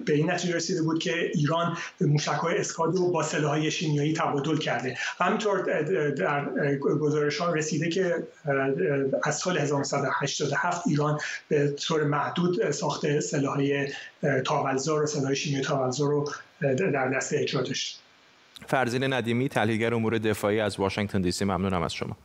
به 0.06 0.14
این 0.14 0.30
نتیجه 0.30 0.56
رسیده 0.56 0.82
بود 0.82 0.98
که 0.98 1.30
ایران 1.34 1.76
موشک 2.00 2.28
های 2.28 2.58
اسکادی 2.58 2.98
رو 2.98 3.10
با 3.10 3.22
سلاح 3.22 3.50
های 3.50 3.70
شیمیایی 3.70 4.12
تبادل 4.12 4.56
کرده. 4.56 4.96
همینطور 5.18 5.82
در 6.10 6.74
گزارش 6.76 7.38
ها 7.38 7.52
رسیده 7.52 7.88
که 7.88 8.22
از 9.22 9.36
سال 9.36 9.58
1987 9.58 10.86
ایران 10.86 11.18
به 11.48 11.68
طور 11.68 12.04
محدود 12.04 12.70
ساخت 12.70 13.20
سلاح 13.20 13.54
های 13.54 13.88
تاولزار 14.44 15.02
و 15.02 15.06
سلاح 15.06 15.34
شیمیایی 15.34 15.64
تاولزار 15.64 16.08
رو 16.08 16.30
در 16.76 17.08
دست 17.08 17.32
اجرا 17.32 17.62
داشت. 17.62 18.00
فرزین 18.66 19.12
ندیمی 19.12 19.48
تحلیلگر 19.48 19.94
امور 19.94 20.18
دفاعی 20.18 20.60
از 20.60 20.78
واشنگتن 20.78 21.20
دی 21.20 21.32
سی 21.32 21.44
ممنونم 21.44 21.82
از 21.82 21.94
شما. 21.94 22.16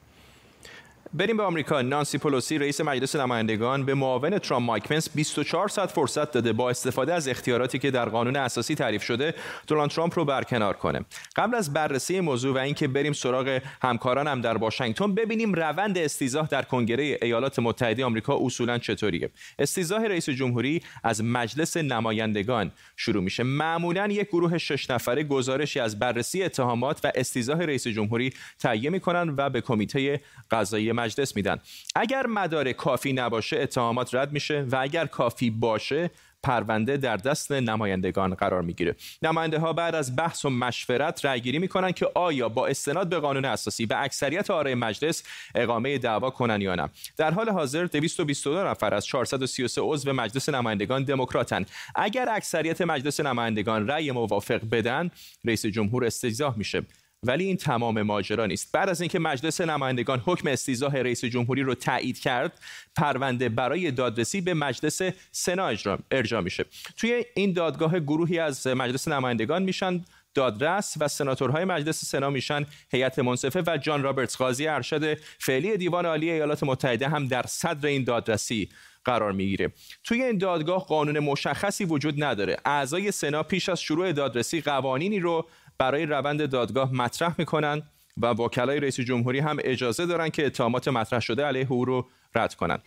بریم 1.13 1.37
به 1.37 1.43
آمریکا. 1.43 1.81
نانسی 1.81 2.17
پولوسی 2.17 2.57
رئیس 2.57 2.81
مجلس 2.81 3.15
نمایندگان 3.15 3.85
به 3.85 3.93
معاون 3.93 4.39
ترامپ 4.39 4.65
مایک 4.65 4.83
پنس 4.83 5.09
24 5.09 5.67
ساعت 5.67 5.91
فرصت 5.91 6.31
داده 6.31 6.53
با 6.53 6.69
استفاده 6.69 7.13
از 7.13 7.27
اختیاراتی 7.27 7.79
که 7.79 7.91
در 7.91 8.09
قانون 8.09 8.35
اساسی 8.35 8.75
تعریف 8.75 9.03
شده 9.03 9.33
دونالد 9.67 9.89
ترامپ 9.89 10.19
رو 10.19 10.25
برکنار 10.25 10.73
کنه. 10.73 11.05
قبل 11.35 11.55
از 11.55 11.73
بررسی 11.73 12.19
موضوع 12.19 12.55
و 12.55 12.57
اینکه 12.57 12.87
بریم 12.87 13.13
سراغ 13.13 13.59
همکارانم 13.81 14.41
در 14.41 14.57
واشنگتن 14.57 15.15
ببینیم 15.15 15.53
روند 15.53 15.97
استیزاه 15.97 16.47
در 16.47 16.61
کنگره 16.61 17.17
ایالات 17.21 17.59
متحده 17.59 18.05
آمریکا 18.05 18.37
اصولا 18.41 18.77
چطوریه. 18.77 19.29
استیزاه 19.59 20.07
رئیس 20.07 20.29
جمهوری 20.29 20.81
از 21.03 21.23
مجلس 21.23 21.77
نمایندگان 21.77 22.71
شروع 22.97 23.23
میشه. 23.23 23.43
معمولا 23.43 24.07
یک 24.07 24.27
گروه 24.27 24.57
شش 24.57 24.89
نفره 24.89 25.23
گزارشی 25.23 25.79
از 25.79 25.99
بررسی 25.99 26.43
اتهامات 26.43 26.99
و 27.03 27.11
استیزاه 27.15 27.65
رئیس 27.65 27.87
جمهوری 27.87 28.33
تهیه 28.59 28.89
می‌کنن 28.89 29.33
و 29.37 29.49
به 29.49 29.61
کمیته 29.61 30.21
قضایی 30.51 30.98
مجلس 30.99 31.35
میدن. 31.35 31.59
اگر 31.95 32.27
مدار 32.27 32.71
کافی 32.71 33.13
نباشه 33.13 33.57
اتهامات 33.57 34.15
رد 34.15 34.31
میشه 34.31 34.65
و 34.71 34.75
اگر 34.75 35.05
کافی 35.05 35.49
باشه 35.49 36.11
پرونده 36.43 36.97
در 36.97 37.17
دست 37.17 37.51
نمایندگان 37.51 38.33
قرار 38.33 38.61
می‌گیره. 38.61 38.95
نماینده 39.21 39.59
ها 39.59 39.73
بعد 39.73 39.95
از 39.95 40.15
بحث 40.15 40.45
و 40.45 40.49
مشورت 40.49 41.25
رأی 41.25 41.41
گیری 41.41 41.59
می‌کنن 41.59 41.91
که 41.91 42.07
آیا 42.15 42.49
با 42.49 42.67
استناد 42.67 43.09
به 43.09 43.19
قانون 43.19 43.45
اساسی 43.45 43.85
و 43.85 43.95
اکثریت 43.97 44.51
آرای 44.51 44.75
مجلس 44.75 45.23
اقامه 45.55 45.97
دعوا 45.97 46.29
کنن 46.29 46.61
یا 46.61 46.75
نه. 46.75 46.89
در 47.17 47.31
حال 47.31 47.49
حاضر 47.49 47.85
222 47.85 48.63
نفر 48.63 48.93
از 48.93 49.05
433 49.05 49.81
عضو 49.81 50.13
مجلس 50.13 50.49
نمایندگان 50.49 51.03
دموکراتن. 51.03 51.65
اگر 51.95 52.29
اکثریت 52.29 52.81
مجلس 52.81 53.19
نمایندگان 53.19 53.87
رأی 53.87 54.11
موافق 54.11 54.61
بدن 54.71 55.11
رئیس 55.45 55.65
جمهور 55.65 56.05
استجزاه 56.05 56.57
میشه. 56.57 56.83
ولی 57.23 57.43
این 57.43 57.57
تمام 57.57 58.01
ماجرا 58.01 58.45
نیست. 58.45 58.71
بعد 58.71 58.89
از 58.89 59.01
اینکه 59.01 59.19
مجلس 59.19 59.61
نمایندگان 59.61 60.19
حکم 60.25 60.47
استیضاح 60.47 60.95
رئیس 60.95 61.25
جمهوری 61.25 61.61
رو 61.61 61.75
تایید 61.75 62.19
کرد 62.19 62.59
پرونده 62.95 63.49
برای 63.49 63.91
دادرسی 63.91 64.41
به 64.41 64.53
مجلس 64.53 65.01
سنا 65.31 65.73
ارجا 66.11 66.41
میشه. 66.41 66.65
توی 66.97 67.25
این 67.35 67.53
دادگاه 67.53 67.99
گروهی 67.99 68.39
از 68.39 68.67
مجلس 68.67 69.07
نمایندگان 69.07 69.63
میشن 69.63 70.05
دادرس 70.33 70.93
و 70.99 71.07
سناتورهای 71.07 71.65
مجلس 71.65 72.05
سنا 72.05 72.29
میشن 72.29 72.65
هیئت 72.91 73.19
منصفه 73.19 73.63
و 73.67 73.77
جان 73.77 74.03
رابرتس 74.03 74.37
قاضی 74.37 74.67
ارشد 74.67 75.13
فعلی 75.39 75.77
دیوان 75.77 76.05
عالی 76.05 76.31
ایالات 76.31 76.63
متحده 76.63 77.09
هم 77.09 77.27
در 77.27 77.43
صدر 77.47 77.87
این 77.87 78.03
دادرسی 78.03 78.69
قرار 79.05 79.31
می‌گیره. 79.31 79.71
توی 80.03 80.23
این 80.23 80.37
دادگاه 80.37 80.85
قانون 80.85 81.19
مشخصی 81.19 81.85
وجود 81.85 82.23
نداره. 82.23 82.57
اعضای 82.65 83.11
سنا 83.11 83.43
پیش 83.43 83.69
از 83.69 83.81
شروع 83.81 84.11
دادرسی 84.11 84.61
قوانینی 84.61 85.19
رو 85.19 85.47
برای 85.79 86.05
روند 86.05 86.49
دادگاه 86.49 86.93
مطرح 86.93 87.35
می‌کنن 87.37 87.81
و 88.17 88.27
وکلای 88.27 88.79
رئیس 88.79 88.99
جمهوری 88.99 89.39
هم 89.39 89.57
اجازه 89.63 90.05
دارن 90.05 90.29
که 90.29 90.45
اتهامات 90.45 90.87
مطرح 90.87 91.19
شده 91.19 91.45
علیه 91.45 91.71
او 91.71 91.85
رو 91.85 92.07
رد 92.35 92.55
کنند. 92.55 92.81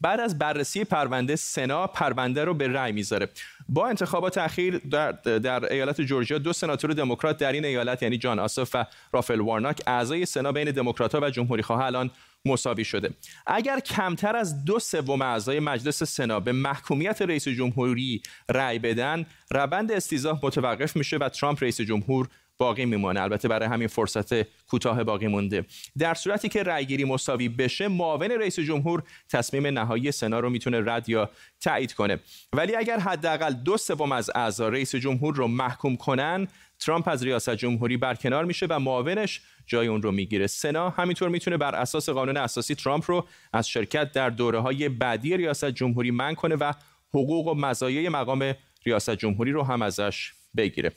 بعد 0.00 0.20
از 0.20 0.38
بررسی 0.38 0.84
پرونده 0.84 1.36
سنا 1.36 1.86
پرونده 1.86 2.44
رو 2.44 2.54
به 2.54 2.68
رأی 2.68 2.92
می‌ذاره 2.92 3.28
با 3.68 3.88
انتخابات 3.88 4.38
اخیر 4.38 4.78
در, 4.78 5.12
در 5.12 5.72
ایالت 5.72 6.00
جورجیا 6.00 6.38
دو 6.38 6.52
سناتور 6.52 6.92
دموکرات 6.92 7.36
در 7.36 7.52
این 7.52 7.64
ایالت 7.64 8.02
یعنی 8.02 8.18
جان 8.18 8.38
آسوف 8.38 8.70
و 8.74 8.84
رافل 9.12 9.40
وارناک 9.40 9.82
اعضای 9.86 10.26
سنا 10.26 10.52
بین 10.52 10.70
دموکرات‌ها 10.70 11.20
و 11.20 11.30
جمهوری 11.30 11.62
خواه 11.62 11.84
الان 11.84 12.10
مساوی 12.44 12.84
شده. 12.84 13.10
اگر 13.46 13.80
کمتر 13.80 14.36
از 14.36 14.64
دو 14.64 14.78
سوم 14.78 15.22
اعضای 15.22 15.60
مجلس 15.60 16.02
سنا 16.02 16.40
به 16.40 16.52
محکومیت 16.52 17.22
رئیس 17.22 17.48
جمهوری 17.48 18.22
رأی 18.48 18.78
بدن 18.78 19.26
روند 19.50 19.92
استیزاه 19.92 20.40
متوقف 20.42 20.96
میشه 20.96 21.16
و 21.16 21.28
ترامپ 21.28 21.62
رئیس 21.62 21.80
جمهور 21.80 22.28
باقی 22.58 22.84
میمانه 22.84 23.20
البته 23.20 23.48
برای 23.48 23.68
همین 23.68 23.88
فرصت 23.88 24.42
کوتاه 24.42 25.04
باقی 25.04 25.26
مونده. 25.26 25.64
در 25.98 26.14
صورتی 26.14 26.48
که 26.48 26.62
رأیگیری 26.62 27.04
مساوی 27.04 27.48
بشه 27.48 27.88
معاون 27.88 28.30
رئیس 28.30 28.58
جمهور 28.58 29.02
تصمیم 29.28 29.66
نهایی 29.66 30.12
سنا 30.12 30.40
رو 30.40 30.50
می‌تونه 30.50 30.82
رد 30.86 31.08
یا 31.08 31.30
تایید 31.60 31.92
کنه. 31.92 32.18
ولی 32.52 32.76
اگر 32.76 32.98
حداقل 32.98 33.52
دو 33.52 33.76
سوم 33.76 34.12
از 34.12 34.30
اعضا 34.34 34.68
رئیس 34.68 34.94
جمهور 34.94 35.34
رو 35.34 35.48
محکوم 35.48 35.96
کنن 35.96 36.48
ترامپ 36.80 37.08
از 37.08 37.24
ریاست 37.24 37.54
جمهوری 37.54 37.96
برکنار 37.96 38.44
میشه 38.44 38.66
و 38.70 38.78
معاونش 38.78 39.40
جای 39.66 39.86
اون 39.86 40.02
رو 40.02 40.12
می‌گیره. 40.12 40.46
سنا 40.46 40.90
همینطور 40.90 41.28
می‌تونه 41.28 41.56
بر 41.56 41.74
اساس 41.74 42.08
قانون 42.08 42.36
اساسی 42.36 42.74
ترامپ 42.74 43.04
رو 43.06 43.26
از 43.52 43.68
شرکت 43.68 44.12
در 44.12 44.30
دوره 44.30 44.60
های 44.60 44.88
بعدی 44.88 45.36
ریاست 45.36 45.70
جمهوری 45.70 46.10
من 46.10 46.34
کنه 46.34 46.54
و 46.54 46.72
حقوق 47.08 47.46
و 47.46 47.54
مزایای 47.54 48.08
مقام 48.08 48.54
ریاست 48.86 49.10
جمهوری 49.10 49.52
رو 49.52 49.62
هم 49.62 49.82
ازش 49.82 50.32
بگیره. 50.56 50.92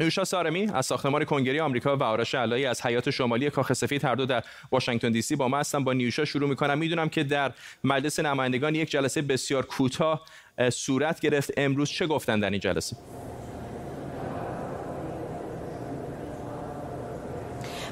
نوشا 0.00 0.24
سارمی 0.24 0.70
از 0.74 0.86
ساختمان 0.86 1.24
کنگره 1.24 1.62
آمریکا 1.62 1.96
و 1.96 2.02
آرش 2.02 2.34
علایی 2.34 2.66
از 2.66 2.86
حیات 2.86 3.10
شمالی 3.10 3.50
کاخ 3.50 3.72
سفید 3.72 4.04
هر 4.04 4.14
دو 4.14 4.26
در 4.26 4.44
واشنگتن 4.72 5.10
دی 5.10 5.22
سی 5.22 5.36
با 5.36 5.48
ما 5.48 5.58
هستم 5.58 5.84
با 5.84 5.92
نیوشا 5.92 6.24
شروع 6.24 6.48
می‌کنم. 6.48 6.78
می‌دونم 6.78 7.08
که 7.08 7.24
در 7.24 7.52
مجلس 7.84 8.20
نمایندگان 8.20 8.74
یک 8.74 8.90
جلسه 8.90 9.22
بسیار 9.22 9.66
کوتاه 9.66 10.26
صورت 10.72 11.20
گرفت. 11.20 11.50
امروز 11.56 11.90
چه 11.90 12.06
گفتن 12.06 12.40
در 12.40 12.50
این 12.50 12.60
جلسه؟ 12.60 12.96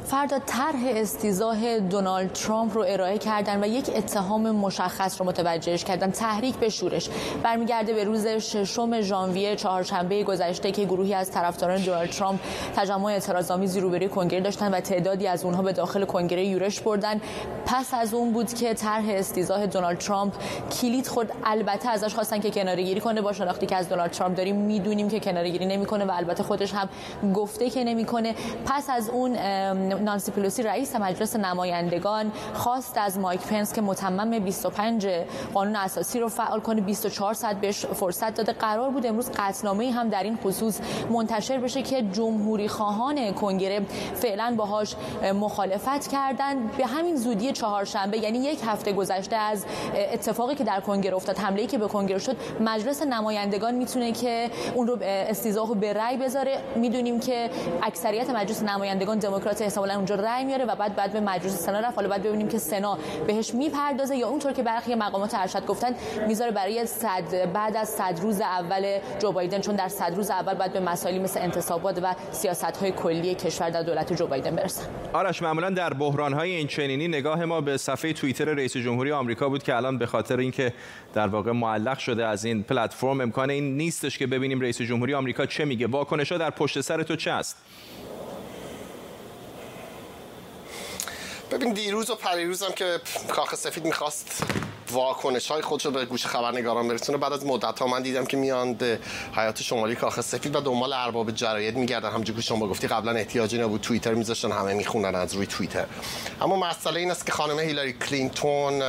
فردا 0.06 0.38
طرح 0.38 0.82
استیزاه 0.86 1.78
دونالد 1.78 2.32
ترامپ 2.32 2.74
رو 2.74 2.84
ارائه 2.88 3.18
کردن 3.18 3.64
و 3.64 3.66
یک 3.66 3.90
اتهام 3.96 4.50
مشخص 4.50 5.20
رو 5.20 5.26
متوجهش 5.26 5.84
کردن 5.84 6.10
تحریک 6.10 6.54
به 6.54 6.68
شورش. 6.68 7.10
برمیگرده 7.42 7.94
به 7.94 8.04
روز 8.04 8.26
ششم 8.26 9.00
ژانویه 9.00 9.56
چهارشنبه 9.56 10.24
گذشته 10.24 10.72
که 10.72 10.84
گروهی 10.84 11.14
از 11.14 11.30
طرفداران 11.30 11.80
دونالد 11.80 12.10
ترامپ 12.10 12.40
تجمع 12.76 13.04
اعتراضآمیزی 13.04 13.80
روبروی 13.80 14.08
کنگره 14.08 14.40
داشتن 14.40 14.74
و 14.74 14.80
تعدادی 14.80 15.26
از 15.26 15.44
اونها 15.44 15.62
به 15.62 15.72
داخل 15.72 16.04
کنگره 16.04 16.44
یورش 16.44 16.80
بردن. 16.80 17.20
پس 17.66 17.94
از 17.94 18.14
اون 18.14 18.32
بود 18.32 18.54
که 18.54 18.74
طرح 18.74 19.04
استیضاح 19.08 19.66
دونالد 19.66 19.98
ترامپ 19.98 20.34
کلید 20.80 21.06
خورد 21.06 21.32
البته 21.44 21.88
ازش 21.88 22.14
خواستن 22.14 22.40
که 22.40 22.50
کناره‌گیری 22.50 23.00
کنه. 23.00 23.20
با 23.20 23.32
شناختی 23.32 23.66
که 23.66 23.76
از 23.76 23.88
دونالد 23.88 24.10
ترامپ 24.10 24.36
داریم 24.36 24.56
می‌دونیم 24.56 25.08
که 25.08 25.20
کناره‌گیری 25.20 25.66
نمی‌کنه 25.66 26.04
و 26.04 26.10
البته 26.10 26.42
خودش 26.42 26.74
هم 26.74 26.88
گفته 27.34 27.70
که 27.70 27.84
نمی‌کنه. 27.84 28.34
پس 28.66 28.90
از 28.90 29.08
اون 29.08 29.36
نانسی 30.00 30.32
پلوسی 30.32 30.62
رئیس 30.62 30.96
مجلس 30.96 31.36
نمایندگان 31.36 32.32
خواست 32.54 32.98
از 32.98 33.18
مایک 33.18 33.40
پنس 33.40 33.72
که 33.72 33.80
متمم 33.80 34.38
25 34.38 35.08
قانون 35.54 35.76
اساسی 35.76 36.20
رو 36.20 36.28
فعال 36.28 36.60
کنه. 36.60 36.80
24 36.80 37.34
ساعت 37.34 37.60
بهش 37.60 37.86
فرصت 37.86 38.34
داده. 38.34 38.52
قرار 38.52 38.90
بود 38.90 39.06
امروز 39.06 39.30
قطعنامه 39.30 39.90
هم 39.90 40.08
در 40.08 40.22
این 40.22 40.38
خصوص 40.44 40.80
منتشر 41.10 41.58
بشه 41.58 41.82
که 41.82 42.02
جمهوری 42.02 42.68
خواهان 42.68 43.32
کنگره 43.32 43.80
فعلا 44.14 44.54
باهاش 44.56 44.94
مخالفت 45.34 46.08
کردن 46.08 46.66
به 46.66 46.86
همین 46.86 47.16
زودی 47.16 47.52
چهارشنبه 47.52 48.18
یعنی 48.18 48.38
یک 48.38 48.60
هفته 48.66 48.92
گذشته 48.92 49.36
از 49.36 49.64
اتفاقی 50.12 50.54
که 50.54 50.64
در 50.64 50.80
کنگره 50.80 51.16
افتاد 51.16 51.38
حمله 51.38 51.66
که 51.66 51.78
به 51.78 51.88
کنگره 51.88 52.18
شد 52.18 52.36
مجلس 52.60 53.02
نمایندگان 53.02 53.74
می‌تونه 53.74 54.12
که 54.12 54.50
اون 54.74 54.86
رو 54.86 54.98
استیضاح 55.02 55.74
به 55.74 55.92
رأی 55.92 56.16
بذاره. 56.16 56.58
می‌دونیم 56.76 57.20
که 57.20 57.50
اکثریت 57.82 58.30
مجلس 58.30 58.62
نمایندگان 58.62 59.18
دموکرات 59.18 59.62
احتمالاً 59.86 59.96
اونجا 59.96 60.14
رأی 60.14 60.44
میاره 60.44 60.64
و 60.64 60.74
بعد 60.74 60.96
بعد 60.96 61.12
به 61.12 61.20
مجلس 61.20 61.56
سنا 61.56 61.80
رفت. 61.80 61.96
حالا 61.96 62.08
بعد 62.08 62.22
ببینیم 62.22 62.48
که 62.48 62.58
سنا 62.58 62.98
بهش 63.26 63.54
می‌پردازه 63.54 64.16
یا 64.16 64.28
اونطور 64.28 64.52
که 64.52 64.62
برخی 64.62 64.94
مقامات 64.94 65.34
ارشد 65.34 65.66
گفتن 65.66 65.94
می‌ذاره 66.28 66.50
برای 66.50 66.86
صد 66.86 67.52
بعد 67.52 67.76
از 67.76 67.88
صد 67.88 68.18
روز 68.22 68.40
اول 68.40 68.98
جو 69.18 69.32
بایدن 69.32 69.60
چون 69.60 69.76
در 69.76 69.88
صد 69.88 70.14
روز 70.16 70.30
اول 70.30 70.54
بعد 70.54 70.72
به 70.72 70.80
مسائلی 70.80 71.18
مثل 71.18 71.40
انتصابات 71.40 71.98
و 72.02 72.14
سیاست 72.30 72.76
های 72.76 72.92
کلی 72.92 73.34
کشور 73.34 73.70
در 73.70 73.82
دولت 73.82 74.12
جو 74.12 74.26
بایدن 74.26 74.56
برسن. 74.56 74.82
آرش 75.12 75.42
معمولا 75.42 75.70
در 75.70 75.94
بحران 75.94 76.32
های 76.32 76.50
این 76.50 76.66
چنینی 76.66 77.08
نگاه 77.08 77.44
ما 77.44 77.60
به 77.60 77.76
صفحه 77.76 78.12
توییتر 78.12 78.44
رئیس 78.44 78.76
جمهوری 78.76 79.12
آمریکا 79.12 79.48
بود 79.48 79.62
که 79.62 79.76
الان 79.76 79.98
به 79.98 80.06
خاطر 80.06 80.38
اینکه 80.38 80.72
در 81.14 81.28
واقع 81.28 81.52
معلق 81.52 81.98
شده 81.98 82.26
از 82.26 82.44
این 82.44 82.62
پلتفرم 82.62 83.20
امکان 83.20 83.50
این 83.50 83.76
نیستش 83.76 84.18
که 84.18 84.26
ببینیم 84.26 84.60
رئیس 84.60 84.82
جمهوری 84.82 85.14
آمریکا 85.14 85.46
چه 85.46 85.64
میگه. 85.64 85.86
واکنش 85.86 86.32
در 86.32 86.50
پشت 86.50 86.80
سر 86.80 87.02
تو 87.02 87.16
چه 87.16 87.30
است؟ 87.30 87.56
ببین 91.50 91.72
دیروز 91.72 92.10
و 92.10 92.14
پریروز 92.14 92.62
هم 92.62 92.72
که 92.72 93.00
کاخ 93.28 93.54
سفید 93.54 93.84
می‌خواست 93.84 94.42
واکنش 94.90 95.50
های 95.50 95.62
خودش 95.62 95.86
رو 95.86 95.90
به 95.92 96.04
گوش 96.04 96.26
خبرنگاران 96.26 96.88
برسونه. 96.88 97.18
بعد 97.18 97.32
از 97.32 97.46
مدت 97.46 97.78
ها 97.78 97.86
من 97.86 98.02
دیدم 98.02 98.26
که 98.26 98.36
میان 98.36 98.74
به 98.74 98.98
حیات 99.36 99.62
شمالی 99.62 99.94
کاخ 99.94 100.20
سفید 100.20 100.56
و 100.56 100.60
دنبال 100.60 100.92
ارباب 100.92 101.30
جراید 101.30 101.76
میگردن. 101.76 102.08
همونجوری 102.10 102.36
که 102.36 102.42
شما 102.42 102.68
گفتی 102.68 102.86
قبلا 102.86 103.12
احتیاجی 103.12 103.58
نبود 103.58 103.80
توییتر 103.80 104.14
میذاشتن 104.14 104.52
همه 104.52 104.74
می‌خونن 104.74 105.14
از 105.14 105.34
روی 105.34 105.46
توییتر. 105.46 105.86
اما 106.40 106.56
مسئله 106.56 107.00
این 107.00 107.10
است 107.10 107.26
که 107.26 107.32
خانم 107.32 107.58
هیلاری 107.58 107.92
کلینتون 107.92 108.82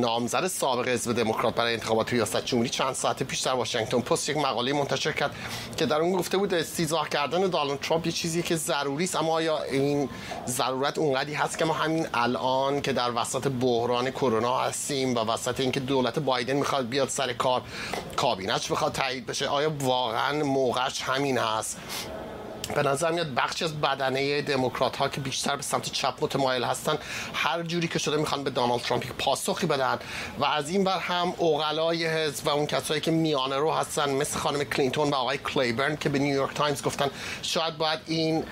نامزد 0.00 0.46
سابق 0.46 0.88
حزب 0.88 1.12
دموکرات 1.12 1.54
برای 1.54 1.74
انتخابات 1.74 2.12
ریاست 2.12 2.44
جمهوری 2.44 2.68
چند 2.68 2.92
ساعت 2.92 3.22
پیش 3.22 3.40
در 3.40 3.52
واشنگتن 3.52 4.00
پست 4.00 4.28
یک 4.28 4.36
مقاله 4.36 4.72
منتشر 4.72 5.12
کرد 5.12 5.34
که 5.76 5.86
در 5.86 6.00
اون 6.00 6.12
گفته 6.12 6.38
بود 6.38 6.54
استیضاح 6.54 7.08
کردن 7.08 7.40
دونالد 7.40 7.80
ترامپ 7.80 8.06
یه 8.06 8.12
چیزی 8.12 8.42
که 8.42 8.56
ضروری 8.56 9.04
است 9.04 9.16
اما 9.16 9.32
آیا 9.32 9.62
این 9.62 10.08
ضرورت 10.46 10.98
اونقدی 10.98 11.34
هست 11.34 11.58
که 11.58 11.64
ما 11.64 11.74
همین 11.74 12.06
الان 12.14 12.80
که 12.80 12.92
در 12.92 13.10
وسط 13.14 13.48
بحران 13.48 14.10
کرونا 14.10 14.58
هستیم 14.58 15.14
و 15.14 15.18
وسط 15.18 15.60
اینکه 15.60 15.80
دولت 15.80 16.18
بایدن 16.18 16.56
می‌خواد 16.56 16.88
بیاد 16.88 17.08
سر 17.08 17.32
کار 17.32 17.62
کابینش 18.16 18.72
بخواد 18.72 18.92
تایید 18.92 19.26
بشه 19.26 19.48
آیا 19.48 19.72
واقعا 19.80 20.44
موقعش 20.44 21.02
همین 21.02 21.38
هست؟ 21.38 21.78
به 22.74 22.82
نظر 22.82 23.10
میاد 23.10 23.34
بخشی 23.34 23.64
از 23.64 23.80
بدنه 23.80 24.42
دموکرات 24.42 24.96
ها 24.96 25.08
که 25.08 25.20
بیشتر 25.20 25.56
به 25.56 25.62
سمت 25.62 25.92
چپ 25.92 26.14
متمایل 26.20 26.64
هستن 26.64 26.98
هر 27.34 27.62
جوری 27.62 27.88
که 27.88 27.98
شده 27.98 28.16
می‌خوان 28.16 28.44
به 28.44 28.50
دونالد 28.50 28.80
ترامپ 28.80 29.04
پاسخی 29.18 29.66
بدن 29.66 29.98
و 30.38 30.44
از 30.44 30.70
این 30.70 30.84
ور 30.84 30.98
هم 30.98 31.34
عقلای 31.36 32.06
حزب 32.06 32.46
و 32.46 32.50
اون 32.50 32.66
کسایی 32.66 33.00
که 33.00 33.10
میانه 33.10 33.56
رو 33.56 33.70
هستن 33.70 34.10
مثل 34.10 34.38
خانم 34.38 34.64
کلینتون 34.64 35.10
و 35.10 35.14
آقای 35.14 35.38
کلیبرن 35.38 35.96
که 35.96 36.08
به 36.08 36.18
نیویورک 36.18 36.54
تایمز 36.54 36.82
گفتن 36.82 37.10
شاید 37.42 37.78
باید 37.78 38.00
این 38.06 38.44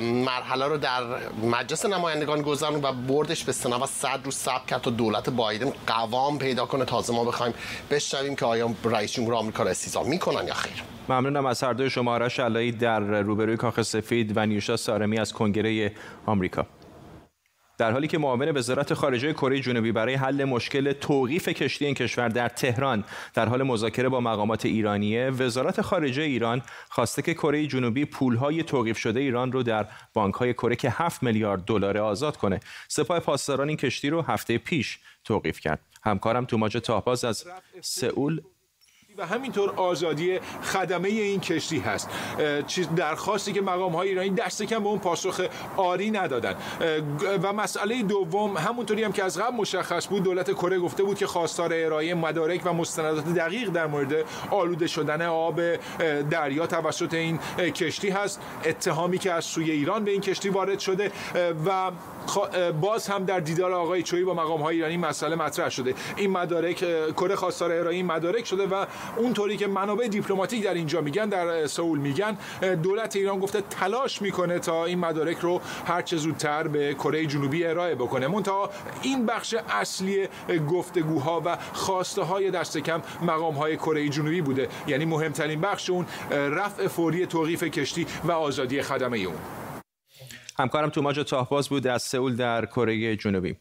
مرحله 0.00 0.66
رو 0.66 0.76
در 0.76 1.02
مجلس 1.42 1.86
نمایندگان 1.86 2.42
گذارن 2.42 2.74
و 2.84 2.92
بردش 2.92 3.44
به 3.44 3.52
سنا 3.52 3.78
و 3.80 3.86
صد 3.86 4.20
رو 4.24 4.30
ثبت 4.30 4.66
کرد 4.66 4.80
تا 4.80 4.90
دولت 4.90 5.30
بایدن 5.30 5.72
قوام 5.86 6.38
پیدا 6.38 6.66
کنه. 6.66 6.84
تازه 6.84 7.12
ما 7.12 7.24
بخوایم 7.24 7.54
بشنویم 7.90 8.36
که 8.36 8.46
آیا 8.46 8.70
رئیس 8.84 9.12
جمهور 9.12 9.34
آمریکا 9.34 9.62
را 9.62 9.70
استیضاح 9.70 10.06
می‌کنن 10.06 10.46
یا 10.46 10.54
خیر. 10.54 10.82
ممنونم 11.08 11.46
از 11.46 11.62
هر 11.62 11.72
دوی 11.72 11.90
شما 11.90 12.12
آرش 12.12 12.40
علایی 12.40 12.72
در 12.72 13.00
روبروی 13.00 13.55
کاخ 13.56 13.82
سفید 13.82 14.36
و 14.36 14.46
نیوشا 14.46 14.76
سارمی 14.76 15.18
از 15.18 15.32
کنگره 15.32 15.92
آمریکا. 16.26 16.66
در 17.78 17.92
حالی 17.92 18.08
که 18.08 18.18
معاون 18.18 18.56
وزارت 18.56 18.94
خارجه 18.94 19.32
کره 19.32 19.60
جنوبی 19.60 19.92
برای 19.92 20.14
حل 20.14 20.44
مشکل 20.44 20.92
توقیف 20.92 21.48
کشتی 21.48 21.84
این 21.84 21.94
کشور 21.94 22.28
در 22.28 22.48
تهران 22.48 23.04
در 23.34 23.48
حال 23.48 23.62
مذاکره 23.62 24.08
با 24.08 24.20
مقامات 24.20 24.66
ایرانیه 24.66 25.30
وزارت 25.30 25.80
خارجه 25.80 26.22
ایران 26.22 26.62
خواسته 26.88 27.22
که 27.22 27.34
کره 27.34 27.66
جنوبی 27.66 28.04
پولهای 28.04 28.62
توقیف 28.62 28.98
شده 28.98 29.20
ایران 29.20 29.52
رو 29.52 29.62
در 29.62 29.86
بانکهای 30.14 30.54
کره 30.54 30.76
که 30.76 30.90
7 30.90 31.22
میلیارد 31.22 31.64
دلار 31.64 31.98
آزاد 31.98 32.36
کنه. 32.36 32.60
سپاه 32.88 33.20
پاسداران 33.20 33.68
این 33.68 33.76
کشتی 33.76 34.10
رو 34.10 34.22
هفته 34.22 34.58
پیش 34.58 34.98
توقیف 35.24 35.60
کرد. 35.60 35.80
همکارم 36.02 36.44
توماج 36.44 36.76
تاهباز 36.76 37.24
از 37.24 37.44
سئول 37.80 38.40
و 39.18 39.26
همینطور 39.26 39.70
آزادی 39.70 40.38
خدمه 40.62 41.08
این 41.08 41.40
کشتی 41.40 41.78
هست. 41.78 42.08
چیز 42.66 42.88
درخواستی 42.96 43.52
که 43.52 43.60
مقام 43.60 43.92
های 43.92 44.08
ایرانی 44.08 44.30
دست 44.30 44.62
کم 44.62 44.82
به 44.82 44.88
اون 44.88 44.98
پاسخ 44.98 45.40
آری 45.76 46.10
ندادن. 46.10 46.54
و 47.42 47.52
مسئله 47.52 48.02
دوم 48.02 48.56
همونطوری 48.56 49.04
هم 49.04 49.12
که 49.12 49.24
از 49.24 49.38
قبل 49.38 49.56
مشخص 49.56 50.08
بود 50.08 50.22
دولت 50.22 50.52
کره 50.52 50.78
گفته 50.78 51.02
بود 51.02 51.18
که 51.18 51.26
خواستار 51.26 51.70
ارائه 51.74 52.14
مدارک 52.14 52.60
و 52.64 52.72
مستندات 52.72 53.34
دقیق 53.34 53.68
در 53.68 53.86
مورد 53.86 54.14
آلوده 54.50 54.86
شدن 54.86 55.22
آب 55.22 55.60
دریا 56.30 56.66
توسط 56.66 57.14
این 57.14 57.38
کشتی 57.58 58.10
هست. 58.10 58.40
اتهامی 58.64 59.18
که 59.18 59.32
از 59.32 59.44
سوی 59.44 59.70
ایران 59.70 60.04
به 60.04 60.10
این 60.10 60.20
کشتی 60.20 60.48
وارد 60.48 60.78
شده 60.78 61.12
و 61.66 61.90
باز 62.80 63.08
هم 63.08 63.24
در 63.24 63.40
دیدار 63.40 63.72
آقای 63.72 64.02
چویی 64.02 64.24
با 64.24 64.34
مقام 64.34 64.60
های 64.60 64.76
ایرانی 64.76 64.96
مسئله 64.96 65.36
مطرح 65.36 65.68
شده. 65.68 65.94
این 66.16 66.30
مدارک 66.30 66.76
کره 67.12 67.36
خواستار 67.36 67.72
ارائه 67.72 67.96
این 67.96 68.06
مدارک 68.06 68.46
شده 68.46 68.66
و 68.66 68.86
اونطوری 69.16 69.56
که 69.56 69.66
منابع 69.66 70.08
دیپلماتیک 70.08 70.64
در 70.64 70.74
اینجا 70.74 71.00
میگن 71.00 71.28
در 71.28 71.66
سئول 71.66 71.98
میگن 71.98 72.38
دولت 72.82 73.16
ایران 73.16 73.38
گفته 73.38 73.60
تلاش 73.60 74.22
می‌کنه 74.22 74.58
تا 74.58 74.84
این 74.84 74.98
مدارک 74.98 75.38
رو 75.38 75.60
هر 75.86 76.02
چه 76.02 76.16
زودتر 76.16 76.68
به 76.68 76.94
کره 76.94 77.26
جنوبی 77.26 77.64
ارائه 77.64 77.94
بکنه. 77.94 78.28
منتها 78.28 78.70
این 79.02 79.26
بخش 79.26 79.54
اصلی 79.68 80.28
گفتگوها 80.68 81.42
و 81.44 81.56
خواسته 81.72 82.22
های 82.22 82.50
دست 82.50 82.78
کم 82.78 83.02
مقام 83.22 83.54
های 83.54 83.76
کره 83.76 84.08
جنوبی 84.08 84.40
بوده. 84.40 84.68
یعنی 84.86 85.04
مهمترین 85.04 85.60
بخش 85.60 85.90
اون 85.90 86.06
رفع 86.30 86.88
فوری 86.88 87.26
توقیف 87.26 87.64
کشتی 87.64 88.06
و 88.24 88.32
آزادی 88.32 88.82
خدمه 88.82 89.18
اون. 89.18 89.36
همکارم 90.58 90.90
توماج 90.90 91.20
تاهباز 91.20 91.68
بود 91.68 91.86
از 91.86 92.02
سئول 92.02 92.36
در 92.36 92.66
کره 92.66 93.16
جنوبی. 93.16 93.56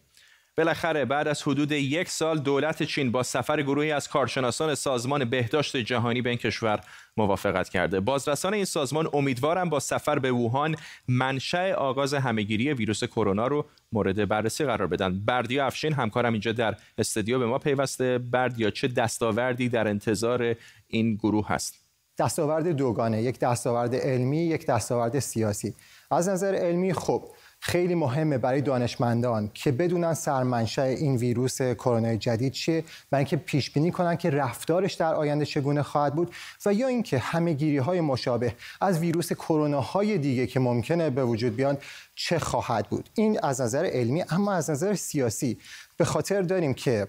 بالاخره 0.57 1.05
بعد 1.05 1.27
از 1.27 1.43
حدود 1.43 1.71
یک 1.71 2.09
سال 2.09 2.39
دولت 2.39 2.83
چین 2.83 3.11
با 3.11 3.23
سفر 3.23 3.61
گروهی 3.61 3.91
از 3.91 4.07
کارشناسان 4.07 4.75
سازمان 4.75 5.25
بهداشت 5.25 5.77
جهانی 5.77 6.21
به 6.21 6.29
این 6.29 6.37
کشور 6.37 6.79
موافقت 7.17 7.69
کرده. 7.69 7.99
بازرسان 7.99 8.53
این 8.53 8.65
سازمان 8.65 9.09
امیدوارم 9.13 9.69
با 9.69 9.79
سفر 9.79 10.19
به 10.19 10.31
ووهان 10.31 10.75
منشأ 11.07 11.73
آغاز 11.73 12.13
همهگیری 12.13 12.73
ویروس 12.73 13.03
کرونا 13.03 13.47
رو 13.47 13.65
مورد 13.91 14.27
بررسی 14.27 14.65
قرار 14.65 14.87
بدن. 14.87 15.19
بردیا 15.25 15.65
افشین 15.65 15.93
همکارم 15.93 16.31
اینجا 16.31 16.51
در 16.51 16.75
استودیو 16.97 17.39
به 17.39 17.45
ما 17.45 17.57
پیوسته. 17.57 18.17
بردیا 18.17 18.69
چه 18.69 18.87
دستاوردی 18.87 19.69
در 19.69 19.87
انتظار 19.87 20.55
این 20.87 21.15
گروه 21.15 21.47
هست؟ 21.47 21.85
دستاورد 22.19 22.67
دوگانه 22.67 23.21
یک 23.21 23.39
دستاورد 23.39 23.95
علمی 23.95 24.45
یک 24.45 24.65
دستاورد 24.65 25.19
سیاسی. 25.19 25.75
از 26.11 26.29
نظر 26.29 26.55
علمی 26.55 26.93
خب 26.93 27.23
خیلی 27.65 27.95
مهمه 27.95 28.37
برای 28.37 28.61
دانشمندان 28.61 29.51
که 29.53 29.71
بدونن 29.71 30.13
سرمنشأ 30.13 30.81
این 30.81 31.15
ویروس 31.15 31.61
کرونا 31.61 32.15
جدید 32.15 32.53
چیه 32.53 32.83
برای 33.11 33.21
اینکه 33.21 33.37
پیش 33.37 33.71
بینی 33.71 33.91
کنن 33.91 34.15
که 34.15 34.29
رفتارش 34.29 34.93
در 34.93 35.13
آینده 35.13 35.45
چگونه 35.45 35.83
خواهد 35.83 36.15
بود 36.15 36.33
و 36.65 36.73
یا 36.73 36.87
اینکه 36.87 37.17
همه 37.17 37.53
گیری 37.53 37.77
های 37.77 38.01
مشابه 38.01 38.53
از 38.81 38.99
ویروس 38.99 39.33
کرونا 39.33 39.81
های 39.81 40.17
دیگه 40.17 40.47
که 40.47 40.59
ممکنه 40.59 41.09
به 41.09 41.25
وجود 41.25 41.55
بیان 41.55 41.77
چه 42.15 42.39
خواهد 42.39 42.89
بود. 42.89 43.09
این 43.15 43.39
از 43.43 43.61
نظر 43.61 43.85
علمی 43.85 44.23
اما 44.29 44.53
از 44.53 44.69
نظر 44.69 44.95
سیاسی. 44.95 45.57
به 45.97 46.05
خاطر 46.05 46.41
داریم 46.41 46.73
که 46.73 47.07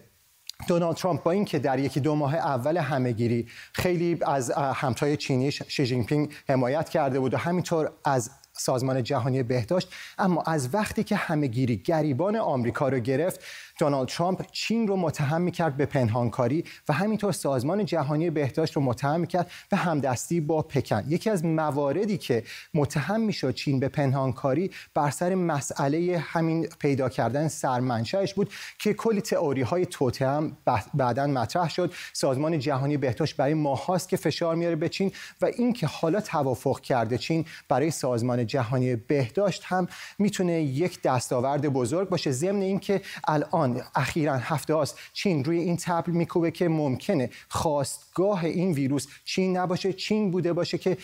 دونالد 0.68 0.96
ترامپ 0.96 1.22
با 1.22 1.30
اینکه 1.30 1.58
در 1.58 1.78
یکی 1.78 2.00
دو 2.00 2.14
ماه 2.14 2.34
اول 2.34 2.76
همهگیری 2.76 3.48
خیلی 3.72 4.18
از 4.26 4.50
همتای 4.50 5.16
چینی 5.16 5.52
شی 5.52 5.86
جین 5.86 6.04
پینگ 6.04 6.32
حمایت 6.48 6.88
کرده 6.88 7.20
بود 7.20 7.34
و 7.34 7.36
همینطور 7.36 7.92
از 8.04 8.30
سازمان 8.58 9.02
جهانی 9.02 9.42
بهداشت 9.42 9.88
اما 10.18 10.42
از 10.42 10.74
وقتی 10.74 11.04
که 11.04 11.16
همهگیری 11.16 11.76
گریبان 11.76 12.36
آمریکا 12.36 12.88
رو 12.88 12.98
گرفت 12.98 13.40
دونالد 13.78 14.08
ترامپ 14.08 14.46
چین 14.52 14.86
رو 14.86 14.96
متهم 14.96 15.40
می‌کرد 15.42 15.76
به 15.76 15.86
پنهانکاری 15.86 16.64
و 16.88 16.92
همینطور 16.92 17.32
سازمان 17.32 17.84
جهانی 17.84 18.30
بهداشت 18.30 18.76
رو 18.76 18.82
متهم 18.82 19.20
می‌کرد 19.20 19.50
به 19.70 19.76
همدستی 19.76 20.40
با 20.40 20.62
پکن. 20.62 21.04
یکی 21.08 21.30
از 21.30 21.44
مواردی 21.44 22.18
که 22.18 22.42
متهم 22.74 23.20
می‌شد 23.20 23.54
چین 23.54 23.80
به 23.80 23.88
پنهانکاری 23.88 24.70
بر 24.94 25.10
سر 25.10 25.34
مسئله 25.34 26.18
همین 26.18 26.66
پیدا 26.78 27.08
کردن 27.08 27.48
سرمنشأش 27.48 28.34
بود 28.34 28.50
که 28.78 28.94
کلی 28.94 29.20
تئوری 29.20 29.62
های 29.62 29.86
توته 29.86 30.26
هم 30.26 30.56
بعدا 30.94 31.26
مطرح 31.26 31.70
شد. 31.70 31.92
سازمان 32.12 32.58
جهانی 32.58 32.96
بهداشت 32.96 33.36
برای 33.36 33.54
ماهاست 33.54 34.08
که 34.08 34.16
فشار 34.16 34.54
میاره 34.54 34.76
به 34.76 34.88
چین 34.88 35.12
و 35.40 35.46
اینکه 35.46 35.86
حالا 35.86 36.20
توافق 36.20 36.80
کرده 36.80 37.18
چین 37.18 37.44
برای 37.68 37.90
سازمان 37.90 38.45
جهانی 38.46 38.96
بهداشت 38.96 39.62
هم 39.64 39.88
می‌تونه 40.18 40.62
یک 40.62 41.02
دستاورد 41.02 41.68
بزرگ 41.68 42.08
باشه. 42.08 42.30
ضمن 42.30 42.62
اینکه 42.62 43.00
الان 43.28 43.82
اخیرا 43.94 44.36
هفته 44.36 44.74
هاست 44.74 44.98
چین 45.12 45.44
روی 45.44 45.58
این 45.58 45.76
تبل 45.76 46.12
میکوبه 46.12 46.50
که 46.50 46.68
ممکنه 46.68 47.30
خواستگاه 47.48 48.44
این 48.44 48.72
ویروس 48.72 49.06
چین 49.24 49.56
نباشه. 49.56 49.92
چین 49.92 50.30
بوده 50.30 50.52
باشه 50.52 50.78
که 50.78 50.96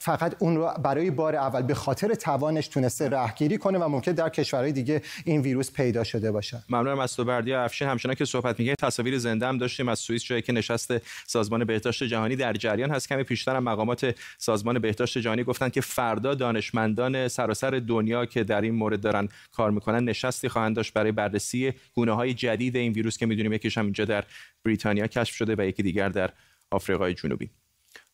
فقط 0.00 0.36
اون 0.38 0.56
رو 0.56 0.70
برای 0.82 1.10
بار 1.10 1.36
اول 1.36 1.62
به 1.62 1.74
خاطر 1.74 2.14
توانش 2.14 2.68
تونسته 2.68 3.08
رهگیری 3.08 3.58
کنه 3.58 3.78
و 3.78 3.88
ممکن 3.88 4.12
در 4.12 4.28
کشورهای 4.28 4.72
دیگه 4.72 5.02
این 5.24 5.40
ویروس 5.40 5.72
پیدا 5.72 6.04
شده 6.04 6.32
باشه. 6.32 6.62
ممنونم 6.68 6.98
از 6.98 7.16
تو 7.16 7.24
بردی 7.24 7.52
افشین. 7.52 7.88
همچنان 7.88 8.14
که 8.14 8.24
صحبت 8.24 8.58
میگه 8.60 8.74
تصاویر 8.74 9.18
زنده 9.18 9.46
هم 9.46 9.58
داشتیم 9.58 9.88
از 9.88 9.98
سوئیس 9.98 10.24
جایی 10.24 10.42
که 10.42 10.52
نشست 10.52 10.92
سازمان 11.26 11.64
بهداشت 11.64 12.04
جهانی 12.04 12.36
در 12.36 12.52
جریان 12.52 12.90
هست. 12.90 13.08
کمی 13.08 13.22
پیشتر 13.22 13.56
هم 13.56 13.62
مقامات 13.64 14.14
سازمان 14.38 14.78
بهداشت 14.78 15.18
جهانی 15.18 15.44
گفتن 15.44 15.68
که 15.68 15.80
فردا 15.80 16.34
دانشمندان 16.64 17.28
سراسر 17.28 17.70
دنیا 17.88 18.26
که 18.26 18.44
در 18.44 18.60
این 18.60 18.74
مورد 18.74 19.00
دارن 19.00 19.28
کار 19.52 19.70
می‌کنن 19.70 20.04
نشستی 20.04 20.48
خواهند 20.48 20.76
داشت 20.76 20.92
برای 20.92 21.12
بررسی 21.12 21.72
گونه 21.94 22.12
های 22.12 22.34
جدید 22.34 22.76
این 22.76 22.92
ویروس 22.92 23.18
که 23.18 23.26
می‌دونیم 23.26 23.52
یکیش 23.52 23.78
هم 23.78 23.84
اینجا 23.84 24.04
در 24.04 24.24
بریتانیا 24.64 25.06
کشف 25.06 25.34
شده 25.34 25.54
و 25.58 25.64
یکی 25.64 25.82
دیگر 25.82 26.08
در 26.08 26.30
آفریقای 26.70 27.14
جنوبی. 27.14 27.50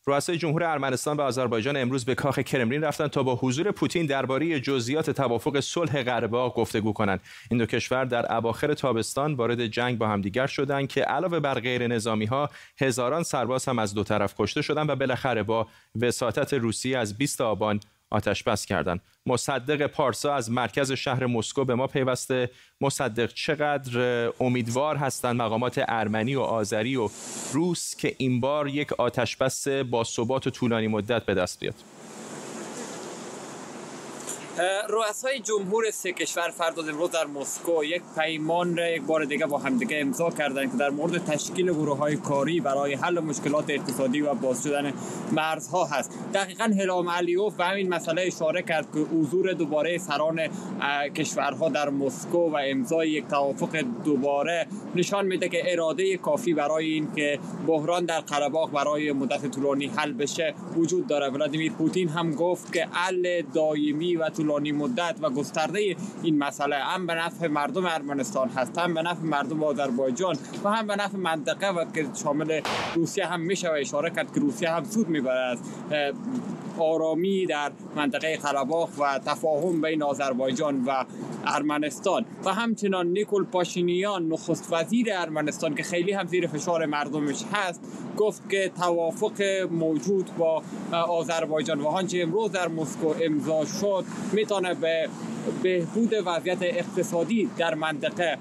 رؤسای 0.07 0.37
جمهور 0.37 0.63
ارمنستان 0.63 1.17
و 1.17 1.21
آذربایجان 1.21 1.77
امروز 1.77 2.05
به 2.05 2.15
کاخ 2.15 2.39
کرملین 2.39 2.83
رفتند 2.83 3.09
تا 3.09 3.23
با 3.23 3.35
حضور 3.35 3.71
پوتین 3.71 4.05
درباره 4.05 4.59
جزئیات 4.59 5.09
توافق 5.09 5.59
صلح 5.59 6.03
قره 6.03 6.27
گفتگو 6.27 6.93
کنند 6.93 7.21
این 7.51 7.57
دو 7.57 7.65
کشور 7.65 8.05
در 8.05 8.33
اواخر 8.33 8.73
تابستان 8.73 9.33
وارد 9.33 9.67
جنگ 9.67 9.97
با 9.97 10.07
همدیگر 10.07 10.47
شدند 10.47 10.87
که 10.87 11.01
علاوه 11.01 11.39
بر 11.39 11.59
غیر 11.59 11.87
نظامی 11.87 12.25
ها 12.25 12.49
هزاران 12.77 13.23
سرباز 13.23 13.65
هم 13.65 13.79
از 13.79 13.93
دو 13.93 14.03
طرف 14.03 14.33
کشته 14.37 14.61
شدند 14.61 14.89
و 14.89 14.95
بالاخره 14.95 15.43
با 15.43 15.67
وساطت 16.01 16.53
روسیه 16.53 16.97
از 16.97 17.17
20 17.17 17.41
آبان 17.41 17.79
آتش 18.11 18.43
بس 18.43 18.65
کردند 18.65 19.01
مصدق 19.25 19.87
پارسا 19.87 20.33
از 20.33 20.51
مرکز 20.51 20.91
شهر 20.91 21.25
مسکو 21.25 21.65
به 21.65 21.75
ما 21.75 21.87
پیوسته. 21.87 22.49
مصدق 22.81 23.33
چقدر 23.33 24.31
امیدوار 24.39 24.95
هستند 24.95 25.35
مقامات 25.35 25.81
ارمنی 25.87 26.35
و 26.35 26.41
آذری 26.41 26.95
و 26.95 27.09
روس 27.53 27.95
که 27.95 28.15
این 28.17 28.39
بار 28.39 28.67
یک 28.67 28.93
آتش 28.93 29.35
بس 29.35 29.67
با 29.67 30.03
ثبات 30.03 30.47
و 30.47 30.49
طولانی 30.49 30.87
مدت 30.87 31.25
به 31.25 31.33
دست 31.33 31.59
بیاد. 31.59 31.75
رؤسای 34.89 35.39
جمهور 35.39 35.91
سه 35.91 36.11
کشور 36.11 36.49
فردا 36.49 36.83
امروز 36.83 37.11
در 37.11 37.25
مسکو 37.25 37.83
یک 37.83 38.01
پیمان 38.19 38.77
را 38.77 38.89
یک 38.89 39.01
بار 39.01 39.25
دیگه 39.25 39.45
با 39.45 39.57
همدیگه 39.57 39.97
امضا 40.01 40.29
کردند 40.29 40.71
که 40.71 40.77
در 40.77 40.89
مورد 40.89 41.25
تشکیل 41.25 41.65
گروه 41.65 41.97
های 41.97 42.15
کاری 42.15 42.59
برای 42.59 42.93
حل 42.93 43.19
مشکلات 43.19 43.65
اقتصادی 43.69 44.21
و 44.21 44.33
باز 44.33 44.63
شدن 44.63 44.93
مرزها 45.31 45.85
هست. 45.85 46.11
دقیقا 46.33 46.63
هلام 46.63 47.09
علیوف 47.09 47.53
و 47.59 47.63
همین 47.63 47.89
مسئله 47.89 48.21
اشاره 48.21 48.61
کرد 48.61 48.87
که 48.93 48.99
حضور 48.99 49.53
دوباره 49.53 49.97
سران 49.97 50.39
کشورها 51.15 51.69
در 51.69 51.89
مسکو 51.89 52.51
و 52.51 52.57
امضای 52.65 53.09
یک 53.09 53.27
توافق 53.27 53.83
دوباره 54.05 54.67
نشان 54.95 55.25
میده 55.25 55.49
که 55.49 55.71
اراده 55.71 56.17
کافی 56.17 56.53
برای 56.53 56.85
این 56.85 57.07
که 57.15 57.39
بحران 57.67 58.05
در 58.05 58.19
قره 58.19 58.49
برای 58.73 59.11
مدت 59.11 59.51
طولانی 59.51 59.87
حل 59.87 60.13
بشه 60.13 60.53
وجود 60.75 61.07
داره. 61.07 61.29
ولادیمیر 61.29 61.71
پوتین 61.71 62.09
هم 62.09 62.31
گفت 62.31 62.73
که 62.73 62.85
حل 62.91 63.41
دائمی 63.41 64.15
و 64.15 64.29
طولانی 64.29 64.50
مدت 64.59 65.15
و 65.21 65.29
گسترده 65.29 65.95
این 66.23 66.37
مسئله 66.37 66.75
هم 66.75 67.07
به 67.07 67.13
نفع 67.13 67.47
مردم 67.47 67.85
ارمنستان 67.85 68.49
هست 68.49 68.77
هم 68.77 68.93
به 68.93 69.01
نفع 69.01 69.23
مردم 69.23 69.63
آذربایجان 69.63 70.35
و 70.63 70.69
هم 70.69 70.87
به 70.87 70.95
نفع 70.95 71.17
منطقه 71.17 71.69
و 71.69 71.85
که 71.91 72.07
شامل 72.23 72.61
روسیه 72.95 73.25
هم 73.25 73.41
میشه 73.41 73.69
و 73.69 73.73
اشاره 73.73 74.09
کرد 74.09 74.33
که 74.33 74.39
روسیه 74.39 74.71
هم 74.71 74.83
سود 74.83 75.09
می‌بره. 75.09 75.39
از 75.39 75.59
آرامی 76.79 77.45
در 77.45 77.71
منطقه 77.95 78.37
قرباخ 78.37 78.89
و 78.99 79.19
تفاهم 79.19 79.81
بین 79.81 80.03
آذربایجان 80.03 80.85
و 80.85 81.05
ارمنستان 81.45 82.25
و 82.45 82.53
همچنان 82.53 83.07
نیکول 83.07 83.45
پاشینیان 83.45 84.27
نخست 84.27 84.67
وزیر 84.71 85.07
ارمنستان 85.13 85.75
که 85.75 85.83
خیلی 85.83 86.11
هم 86.11 86.27
زیر 86.27 86.47
فشار 86.47 86.85
مردمش 86.85 87.43
هست 87.53 87.81
گفت 88.17 88.49
که 88.49 88.71
توافق 88.77 89.41
موجود 89.71 90.29
با 90.37 90.63
آذربایجان. 90.91 91.81
و 91.81 91.87
آنچه 91.87 92.19
امروز 92.21 92.51
در 92.51 92.67
مسکو 92.67 93.13
امضا 93.21 93.65
شد 93.65 94.05
می‌تونه 94.33 94.73
به 94.73 95.09
بهبود 95.63 96.13
وضعیت 96.25 96.57
اقتصادی 96.61 97.49
در 97.57 97.75
منطقه 97.75 98.37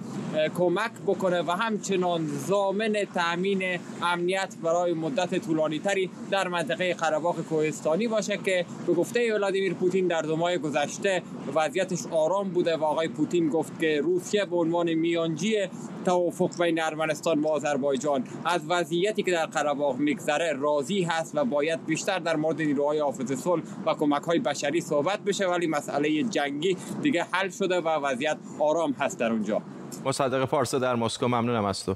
کمک 0.59 0.91
بکنه 1.07 1.43
و 1.43 1.51
همچنان 1.51 2.27
ضامن 2.27 2.93
تامین 3.15 3.63
امنیت 4.03 4.55
برای 4.63 4.93
مدت 4.93 5.39
طولانی 5.39 5.79
تری 5.79 6.11
در 6.31 6.49
منطقه 6.49 6.95
قره‌باغ 6.95 7.41
کوهستانی 7.41 8.09
باشه 8.09 8.37
که 8.37 8.65
به 8.87 8.95
گفته 8.95 9.35
ولادیمیر 9.35 9.75
پوتین 9.75 10.07
در 10.07 10.23
دو 10.23 10.37
ماه 10.37 10.59
گذشته 10.59 11.23
وضعیتش 11.55 11.99
آرام 12.11 12.49
بوده 12.49 12.77
و 12.77 12.85
آقای 12.85 13.09
پوتین 13.09 13.49
گفت 13.49 13.81
که 13.81 14.01
روسیه 14.01 14.45
به 14.45 14.57
عنوان 14.57 14.95
میانجی 14.95 15.57
توافق 16.05 16.63
بین 16.63 16.83
ارمنستان 16.83 17.41
و 17.41 17.49
آذربایجان 17.49 18.25
از 18.45 18.63
وضعیتی 18.69 19.23
که 19.23 19.33
در 19.33 19.47
قره‌باغ 19.47 19.99
میگذره 19.99 20.53
راضی 20.53 21.03
هست 21.03 21.33
و 21.35 21.45
باید 21.45 21.87
بیشتر 21.87 22.19
در 22.19 22.37
مورد 22.37 22.63
نیروهای 22.63 22.99
حافظ 22.99 23.33
صلح 23.33 23.63
و 23.87 23.95
کمک 23.95 24.23
های 24.23 24.39
بشری 24.39 24.81
صحبت 24.81 25.21
بشه 25.21 25.47
ولی 25.47 25.67
مسئله 25.67 26.23
جنگی 26.23 26.77
دیگه 27.03 27.27
حل 27.33 27.51
شده 27.51 27.81
و 27.81 27.89
وضعیت 27.89 28.39
آرام 28.61 28.93
هست 28.93 29.19
در 29.19 29.33
اونجا. 29.33 29.63
مصدق 30.05 30.45
پارسا 30.45 30.79
در 30.79 30.95
مسکو 30.95 31.29
ممنونم 31.29 31.65
از 31.65 31.85
تو. 31.85 31.95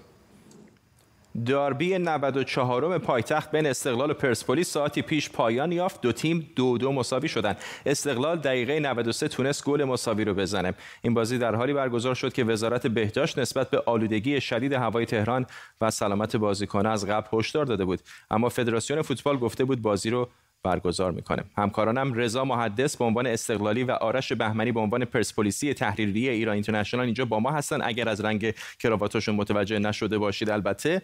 داربی 1.46 1.98
94 1.98 2.98
پایتخت 2.98 3.50
بین 3.50 3.66
استقلال 3.66 4.10
و 4.10 4.14
پرسپولیس 4.14 4.70
ساعتی 4.70 5.02
پیش 5.02 5.30
پایان 5.30 5.72
یافت. 5.72 6.00
دو 6.00 6.12
تیم 6.12 6.50
دو 6.56 6.78
دو 6.78 6.92
مساوی 6.92 7.28
شدند 7.28 7.56
استقلال 7.86 8.38
دقیقه 8.38 8.80
93 8.80 9.28
تونست 9.28 9.64
گل 9.64 9.84
مساوی 9.84 10.24
رو 10.24 10.34
بزنه. 10.34 10.74
این 11.02 11.14
بازی 11.14 11.38
در 11.38 11.54
حالی 11.54 11.72
برگزار 11.72 12.14
شد 12.14 12.32
که 12.32 12.44
وزارت 12.44 12.86
بهداشت 12.86 13.38
نسبت 13.38 13.70
به 13.70 13.82
آلودگی 13.86 14.40
شدید 14.40 14.72
هوای 14.72 15.06
تهران 15.06 15.46
و 15.80 15.90
سلامت 15.90 16.36
بازیکنان 16.36 16.92
از 16.92 17.06
قبل 17.06 17.38
هشدار 17.38 17.64
داده 17.64 17.84
بود. 17.84 18.00
اما 18.30 18.48
فدراسیون 18.48 19.02
فوتبال 19.02 19.36
گفته 19.36 19.64
بود 19.64 19.82
بازی 19.82 20.10
رو 20.10 20.28
برگزار 20.64 21.12
می‌کنه. 21.12 21.44
همکارانم 21.56 22.14
رضا 22.14 22.44
محدث 22.44 22.96
به 22.96 23.04
عنوان 23.04 23.26
استقلالی 23.26 23.84
و 23.84 23.90
آرش 23.90 24.32
بهمنی 24.32 24.72
به 24.72 24.80
عنوان 24.80 25.04
پرسپولیسی 25.04 25.74
تحریری 25.74 26.28
ایران 26.28 26.54
اینترنشنال 26.54 27.04
اینجا 27.04 27.24
با 27.24 27.40
ما 27.40 27.50
هستن. 27.50 27.82
اگر 27.82 28.08
از 28.08 28.20
رنگ 28.20 28.54
کراواتشون 28.78 29.34
متوجه 29.34 29.78
نشده 29.78 30.18
باشید 30.18 30.50
البته 30.50 31.02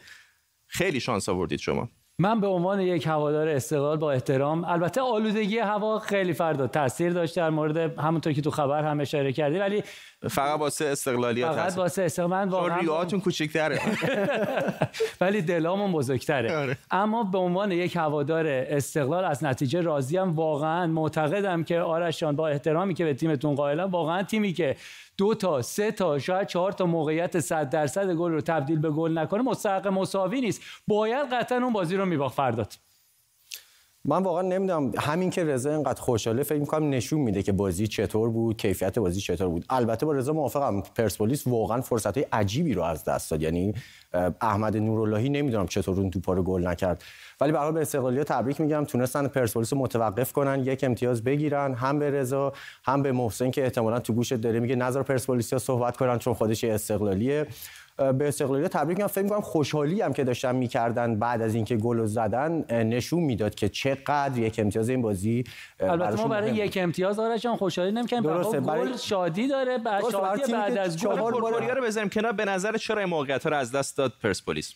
خیلی 0.66 1.00
شانس 1.00 1.28
آوردید 1.28 1.58
شما. 1.58 1.88
من 2.20 2.40
به 2.40 2.46
عنوان 2.46 2.80
یک 2.80 3.06
هوادار 3.06 3.48
استقلال 3.48 3.96
با 3.96 4.12
احترام 4.12 4.64
البته 4.64 5.00
آلودگی 5.00 5.58
هوا 5.58 5.98
خیلی 5.98 6.32
فردا 6.32 6.66
تاثیر 6.66 7.12
داشته 7.12 7.40
در 7.40 7.50
مورد 7.50 7.98
همونطور 7.98 8.32
که 8.32 8.42
تو 8.42 8.50
خبر 8.50 8.84
هم 8.84 9.00
اشاره 9.00 9.32
کردی 9.32 9.58
ولی 9.58 9.82
فقط 10.28 10.60
واسه 10.60 10.84
استقلالیت 10.84 11.52
فقط 11.52 11.78
واسه 11.78 12.02
استقلال. 12.02 12.48
واقعا 12.48 12.78
ریاهاتون 12.78 13.20
کوچیک‌تره 13.20 13.80
ولی 15.20 15.42
دلامون 15.42 15.92
بزرگتره. 15.92 16.56
آره. 16.56 16.76
اما 16.90 17.22
به 17.24 17.38
عنوان 17.38 17.72
یک 17.72 17.96
هوادار 17.96 18.46
استقلال 18.46 19.24
از 19.24 19.44
نتیجه 19.44 19.80
راضیم 19.80 20.30
واقعا 20.30 20.86
معتقدم 20.86 21.64
که 21.64 21.80
آرشان 21.80 22.36
با 22.36 22.48
احترامی 22.48 22.94
که 22.94 23.04
به 23.04 23.14
تیمتون 23.14 23.54
قائلم 23.54 23.90
واقعا 23.90 24.22
تیمی 24.22 24.52
که 24.52 24.76
دو 25.18 25.34
تا 25.34 25.62
سه 25.62 25.92
تا 25.92 26.18
شاید 26.18 26.48
چهار 26.48 26.72
تا 26.72 26.86
موقعیت 26.86 27.40
100 27.40 27.70
درصد 27.70 28.12
گل 28.12 28.32
رو 28.32 28.40
تبدیل 28.40 28.78
به 28.78 28.90
گل 28.90 29.18
نکنه 29.18 29.42
مستحق 29.42 29.86
مساوی 29.86 30.40
نیست. 30.40 30.62
باید 30.86 31.26
قطعا 31.32 31.58
اون 31.58 31.72
بازی 31.72 31.96
رو 31.96 32.06
میباخت 32.10 32.36
فردات. 32.36 32.78
من 34.04 34.22
واقعا 34.22 34.42
نمی‌دونم 34.42 34.92
همین 34.98 35.30
که 35.30 35.44
رضا 35.44 35.70
اینقدر 35.70 36.00
خوشحاله 36.00 36.42
فکر 36.42 36.58
می‌کنم 36.60 36.88
نشون 36.88 37.20
میده 37.20 37.42
که 37.42 37.52
بازی 37.52 37.86
چطور 37.86 38.30
بود 38.30 38.56
کیفیت 38.56 38.98
بازی 38.98 39.20
چطور 39.20 39.48
بود. 39.48 39.64
البته 39.70 40.06
با 40.06 40.12
رضا 40.12 40.32
موافقم 40.32 40.80
پرسپولیس 40.80 41.46
واقعا 41.46 41.80
فرصت 41.80 42.16
های 42.16 42.26
عجیبی 42.32 42.74
رو 42.74 42.82
از 42.82 43.04
دست 43.04 43.30
داد. 43.30 43.42
یعنی 43.42 43.74
احمد 44.40 44.76
نوراللهی 44.76 45.28
نمی‌دونم 45.28 45.66
چطور 45.66 46.00
اون 46.00 46.10
توپا 46.10 46.32
رو 46.32 46.42
گل 46.42 46.66
نکرد. 46.66 47.04
ولی 47.40 47.52
برای 47.52 47.72
به 47.72 47.80
استقلالیا 47.80 48.24
تبریک 48.24 48.60
میگم 48.60 48.84
تونستن 48.84 49.28
پرسپولیس 49.28 49.72
متوقف 49.72 50.32
کنن 50.32 50.64
یک 50.64 50.84
امتیاز 50.84 51.24
بگیرن 51.24 51.74
هم 51.74 51.98
به 51.98 52.10
رضا 52.10 52.52
هم 52.84 53.02
به 53.02 53.12
محسن 53.12 53.50
که 53.50 53.64
احتمالاً 53.64 54.00
تو 54.00 54.12
گوشت 54.12 54.34
داره 54.34 54.60
میگه 54.60 54.76
نظر 54.76 55.02
پرسپولیسیا 55.02 55.58
صحبت 55.58 55.96
کنن 55.96 56.18
چون 56.18 56.34
خودش 56.34 56.64
استقلالیه. 56.64 57.46
به 58.18 58.28
استقلالی 58.28 58.68
تبریک 58.68 58.98
میگم. 58.98 59.06
فکر 59.06 59.22
می‌کنم 59.22 59.40
خوشحالی 59.40 60.00
هم 60.00 60.12
که 60.12 60.24
داشتن 60.24 60.56
می‌کردن 60.56 61.18
بعد 61.18 61.42
از 61.42 61.54
اینکه 61.54 61.76
گل 61.76 62.04
زدن 62.04 62.64
نشون 62.70 63.22
می‌داد 63.22 63.54
که 63.54 63.68
چقدر 63.68 64.38
یک 64.38 64.58
امتیاز 64.58 64.88
این 64.88 65.02
بازی 65.02 65.44
البته 65.80 66.16
ما 66.16 66.28
برای 66.28 66.54
یک 66.54 66.78
امتیاز 66.80 67.18
آرشان 67.18 67.56
خوشحالی 67.56 67.92
نمی‌کنیم. 67.92 68.22
درسته. 68.22 68.60
برای 68.60 68.98
شادی 68.98 69.48
داره. 69.48 69.78
بعد 69.78 70.10
شادی 70.10 70.52
بعد 70.52 70.76
از 70.76 71.06
گل. 71.06 71.18
رو 71.18 71.82
بزنیم 71.84 72.08
کنار. 72.08 72.32
به 72.32 72.44
نظر 72.44 72.76
چرا 72.76 73.06
موقعیت 73.06 73.46
رو 73.46 73.56
از 73.56 73.72
دست 73.72 73.98
داد 73.98 74.12
پرسپولیس؟ 74.22 74.74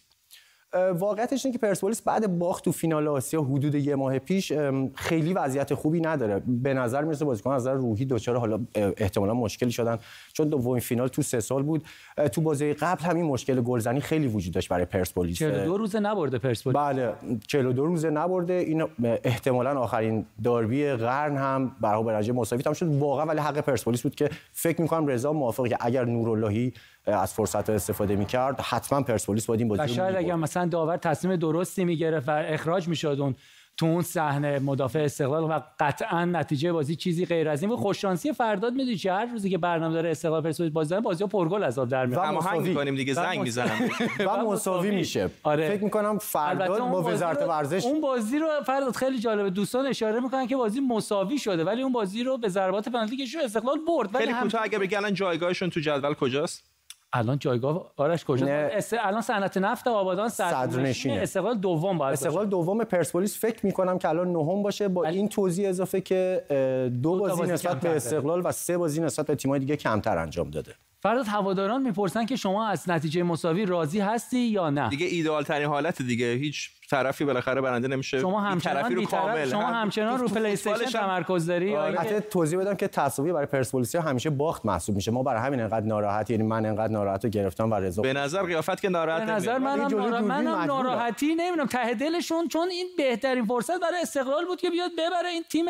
واقعیتش 0.98 1.46
اینه 1.46 1.58
که 1.58 1.66
پرسپولیس 1.66 2.02
بعد 2.02 2.38
باخت 2.38 2.64
تو 2.64 2.72
فینال 2.72 3.08
آسیا 3.08 3.42
حدود 3.42 3.74
یه 3.74 3.94
ماه 3.94 4.18
پیش 4.18 4.52
خیلی 4.94 5.32
وضعیت 5.32 5.74
خوبی 5.74 6.00
نداره. 6.00 6.42
به 6.46 6.74
نظر 6.74 7.04
می‌رسه 7.04 7.24
بازیکن 7.24 7.50
از 7.50 7.62
نظر 7.62 7.74
روحی 7.74 8.04
دچار 8.04 8.36
حالا 8.36 8.60
احتمالا 8.74 9.34
مشکلی 9.34 9.70
شدن. 9.72 9.98
چون 10.32 10.48
دومین 10.48 10.80
فینال 10.80 11.08
تو 11.08 11.22
سه 11.22 11.40
سال 11.40 11.62
بود. 11.62 11.84
تو 12.32 12.40
بازی 12.40 12.72
قبل 12.72 13.04
همین 13.04 13.24
مشکل 13.24 13.60
گلزنی 13.60 14.00
خیلی 14.00 14.26
وجود 14.26 14.54
داشت 14.54 14.68
برای 14.68 14.84
پرسپولیس. 14.84 15.38
42 15.38 15.76
روزه 15.76 16.00
نبرده 16.00 16.38
پرسپولیس. 16.38 16.76
بله 16.76 17.12
42 17.46 17.86
روزه 17.86 18.10
نبرده. 18.10 18.52
این 18.52 18.84
احتمالا 19.24 19.80
آخرین 19.80 20.26
داربی 20.44 20.90
قرن 20.90 21.36
هم 21.36 21.76
برای 21.80 22.04
برنامه 22.04 22.32
مساوی 22.32 22.62
تام 22.62 22.72
شد. 22.72 22.86
واقعا 22.86 23.26
ولی 23.26 23.40
حق 23.40 23.60
پرسپولیس 23.60 24.02
بود 24.02 24.14
که 24.14 24.30
فکر 24.52 24.82
می‌کنم 24.82 25.06
رضا 25.06 25.32
موافقه 25.32 25.68
که 25.68 25.76
اگر 25.80 26.04
نوراللهی 26.04 26.72
از 27.06 27.34
فرصت 27.34 27.70
استفاده 27.70 28.16
می‌کرد. 28.16 28.60
حتما 28.60 29.02
پرسپولیس 29.02 29.46
باید 29.46 29.60
این 29.60 29.68
بازی 29.68 29.94
شاید 29.94 30.16
اگر 30.16 30.34
مثلا 30.34 30.66
داور 30.66 30.96
تصمیم 30.96 31.36
درستی 31.36 31.84
می‌گرفت 31.84 32.28
و 32.28 32.32
اخراج 32.46 32.88
می‌شد 32.88 33.16
اون 33.20 33.34
تو 33.76 33.86
اون 33.86 34.02
صحنه 34.02 34.58
مدافع 34.58 34.98
استقلال 34.98 35.42
و 35.42 35.60
قطعا 35.80 36.24
نتیجه 36.24 36.72
بازی 36.72 36.96
چیزی 36.96 37.26
غیر 37.26 37.48
از 37.48 37.62
این 37.62 37.70
بود. 37.70 37.78
خوششانسی 37.78 38.32
فرداد 38.32 38.72
می‌دونی 38.72 38.96
چه 38.96 39.12
هر 39.12 39.26
روزی 39.26 39.50
که 39.50 39.58
برنامه 39.58 39.94
داره 39.94 40.10
استقلال 40.10 40.42
پرسپولیس 40.42 40.72
بازی 40.72 40.90
داره 40.90 41.02
بازی‌ها 41.02 41.28
پرگل 41.28 41.62
از 41.62 41.78
آب 41.78 41.88
در 41.88 42.06
میاد. 42.06 42.24
اما 42.24 42.40
هنگ 42.40 42.60
می‌کنیم 42.60 42.94
دیگه 42.94 43.14
زنگ 43.14 43.40
می‌زنم. 43.40 43.90
و 44.26 44.36
مساوی 44.36 44.90
میشه. 44.90 45.30
آره. 45.42 45.68
فکر 45.68 45.84
می‌کنم 45.84 46.18
فرداد 46.18 46.78
با 46.78 47.02
وزارت 47.02 47.42
ورزش 47.42 47.84
اون 47.84 48.00
بازی 48.00 48.38
رو 48.38 48.48
فرداد 48.66 48.96
خیلی 48.96 49.18
جالبه. 49.18 49.50
دوستان 49.50 49.86
اشاره 49.86 50.20
می‌کنن 50.20 50.46
که 50.46 50.56
بازی 50.56 50.80
مساوی 50.80 51.38
شده 51.38 51.64
ولی 51.64 51.82
اون 51.82 51.92
بازی 51.92 52.22
رو 52.22 52.38
به 52.38 52.48
ضربات 52.48 52.88
پنالتی 52.88 53.16
که 53.16 53.38
استقلال 53.44 53.78
برد. 53.88 54.14
ولی 54.14 54.26
خیلی 54.26 54.38
کوتاه 54.38 54.62
اگر 54.62 54.78
بگن 54.78 55.14
جایگاهشون 55.14 55.70
تو 55.70 55.80
جدول 55.80 56.14
کجاست؟ 56.14 56.73
الان 57.14 57.38
جایگاه 57.38 57.92
آرش 57.96 58.24
کجا؟ 58.24 58.46
است 58.46 58.94
الان 59.00 59.20
صنعت 59.20 59.56
نفت 59.56 59.88
آبادان 59.88 60.28
صدرنشینه. 60.28 61.20
استقلال 61.20 61.58
دوم 61.58 61.98
باید 61.98 62.12
استقلال 62.12 62.46
دوم 62.46 62.84
پرسپولیس. 62.84 63.38
فکر 63.38 63.66
می‌کنم 63.66 63.98
که 63.98 64.08
الان 64.08 64.32
نهم 64.32 64.62
باشه. 64.62 64.88
با 64.88 65.04
این 65.04 65.28
توضیح 65.28 65.68
اضافه 65.68 66.00
که 66.00 66.44
دو, 66.48 66.88
دو 67.02 67.18
بازی 67.18 67.42
نسبت 67.42 67.80
به 67.80 67.96
استقلال 67.96 68.42
و 68.44 68.52
سه 68.52 68.78
بازی 68.78 69.00
نسبت 69.00 69.26
به 69.26 69.34
تیم‌های 69.34 69.60
دیگه 69.60 69.76
کمتر 69.76 70.18
انجام 70.18 70.50
داده. 70.50 70.74
فرداد 71.04 71.26
هواداران 71.26 71.82
می‌پرسن 71.82 72.26
که 72.26 72.36
شما 72.36 72.66
از 72.66 72.90
نتیجه 72.90 73.22
مساوی 73.22 73.66
راضی 73.66 74.00
هستی 74.00 74.38
یا 74.38 74.70
نه؟ 74.70 74.88
دیگه 74.88 75.06
ایدئال 75.06 75.42
ترین 75.42 75.68
حالت 75.68 76.02
دیگه. 76.02 76.32
هیچ 76.32 76.70
طرفی 76.90 77.24
بالاخره 77.24 77.60
برنده 77.60 77.88
نمیشه. 77.88 78.20
شما 78.20 78.40
همچنان 78.40 78.94
رو 78.94 79.04
کامل 79.04 79.48
شما 79.48 79.66
همچنان 79.66 80.18
رو 80.18 80.28
پلی 80.28 80.52
استیشن 80.52 80.84
تمرکز 80.84 81.46
داری؟ 81.46 81.76
البته 81.76 82.20
توضیح 82.20 82.58
بدم 82.58 82.74
که 82.74 82.88
تعصبی 82.88 83.32
برای 83.32 83.46
پرسپولیس 83.46 83.96
همیشه 83.96 84.30
باخت 84.30 84.66
محسوب 84.66 84.96
میشه. 84.96 85.10
ما 85.10 85.22
برای 85.22 85.42
همین 85.42 85.60
انقدر 85.60 85.86
ناراحت 85.86 86.30
یعنی 86.30 86.42
من 86.42 86.66
انقدر 86.66 86.92
ناراحت 86.92 87.26
گرفتم 87.26 87.70
و 87.70 87.74
رضا 87.74 88.02
به 88.02 88.12
نظر 88.12 88.42
قیافت 88.42 88.80
که 88.80 88.88
ناراحت 88.88 89.26
به 89.26 89.32
نظر 89.32 89.58
منم 89.58 89.86
نارا... 89.86 90.20
منم 90.20 90.58
ناراحتی 90.58 91.34
نمی‌دونم. 91.34 91.66
ته 91.66 91.94
دلشون 91.94 92.48
چون 92.48 92.68
این 92.68 92.86
بهترین 92.98 93.44
فرصت 93.44 93.80
برای 93.80 94.00
استقلال 94.02 94.44
بود 94.44 94.60
که 94.60 94.70
بیاد 94.70 94.90
ببره 94.98 95.28
این 95.28 95.42
تیم 95.50 95.64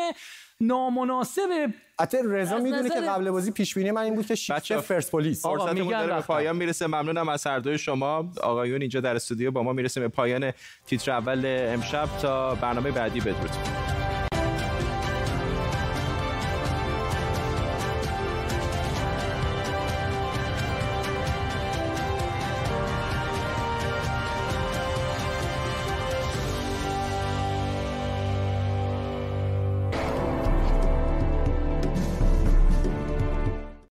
نامناسب 0.61 1.73
حتی 1.99 2.17
رضا 2.25 2.57
می‌دونه 2.57 2.89
که 2.89 3.01
قبل 3.01 3.31
بازی 3.31 3.51
پیش 3.51 3.73
بینی 3.73 3.91
من 3.91 4.01
این 4.01 4.15
بود 4.15 4.25
که 4.25 4.35
شیفت 4.35 4.79
فرست 4.81 5.11
پلیس 5.11 5.41
فرصتمون 5.41 5.89
داره 5.89 6.15
به 6.15 6.21
پایان 6.21 6.55
می‌رسه. 6.55 6.87
ممنونم 6.87 7.29
از 7.29 7.47
هر 7.47 7.59
دوی 7.59 7.77
شما. 7.77 8.31
آقایون 8.43 8.81
اینجا 8.81 9.01
در 9.01 9.15
استودیو 9.15 9.51
با 9.51 9.63
ما 9.63 9.73
می‌رسیم 9.73 10.03
به 10.03 10.09
پایان 10.09 10.51
تیتر 10.85 11.11
اول 11.11 11.45
امشب. 11.45 12.09
تا 12.21 12.55
برنامه 12.55 12.91
بعدی 12.91 13.19
بدرود. 13.19 13.94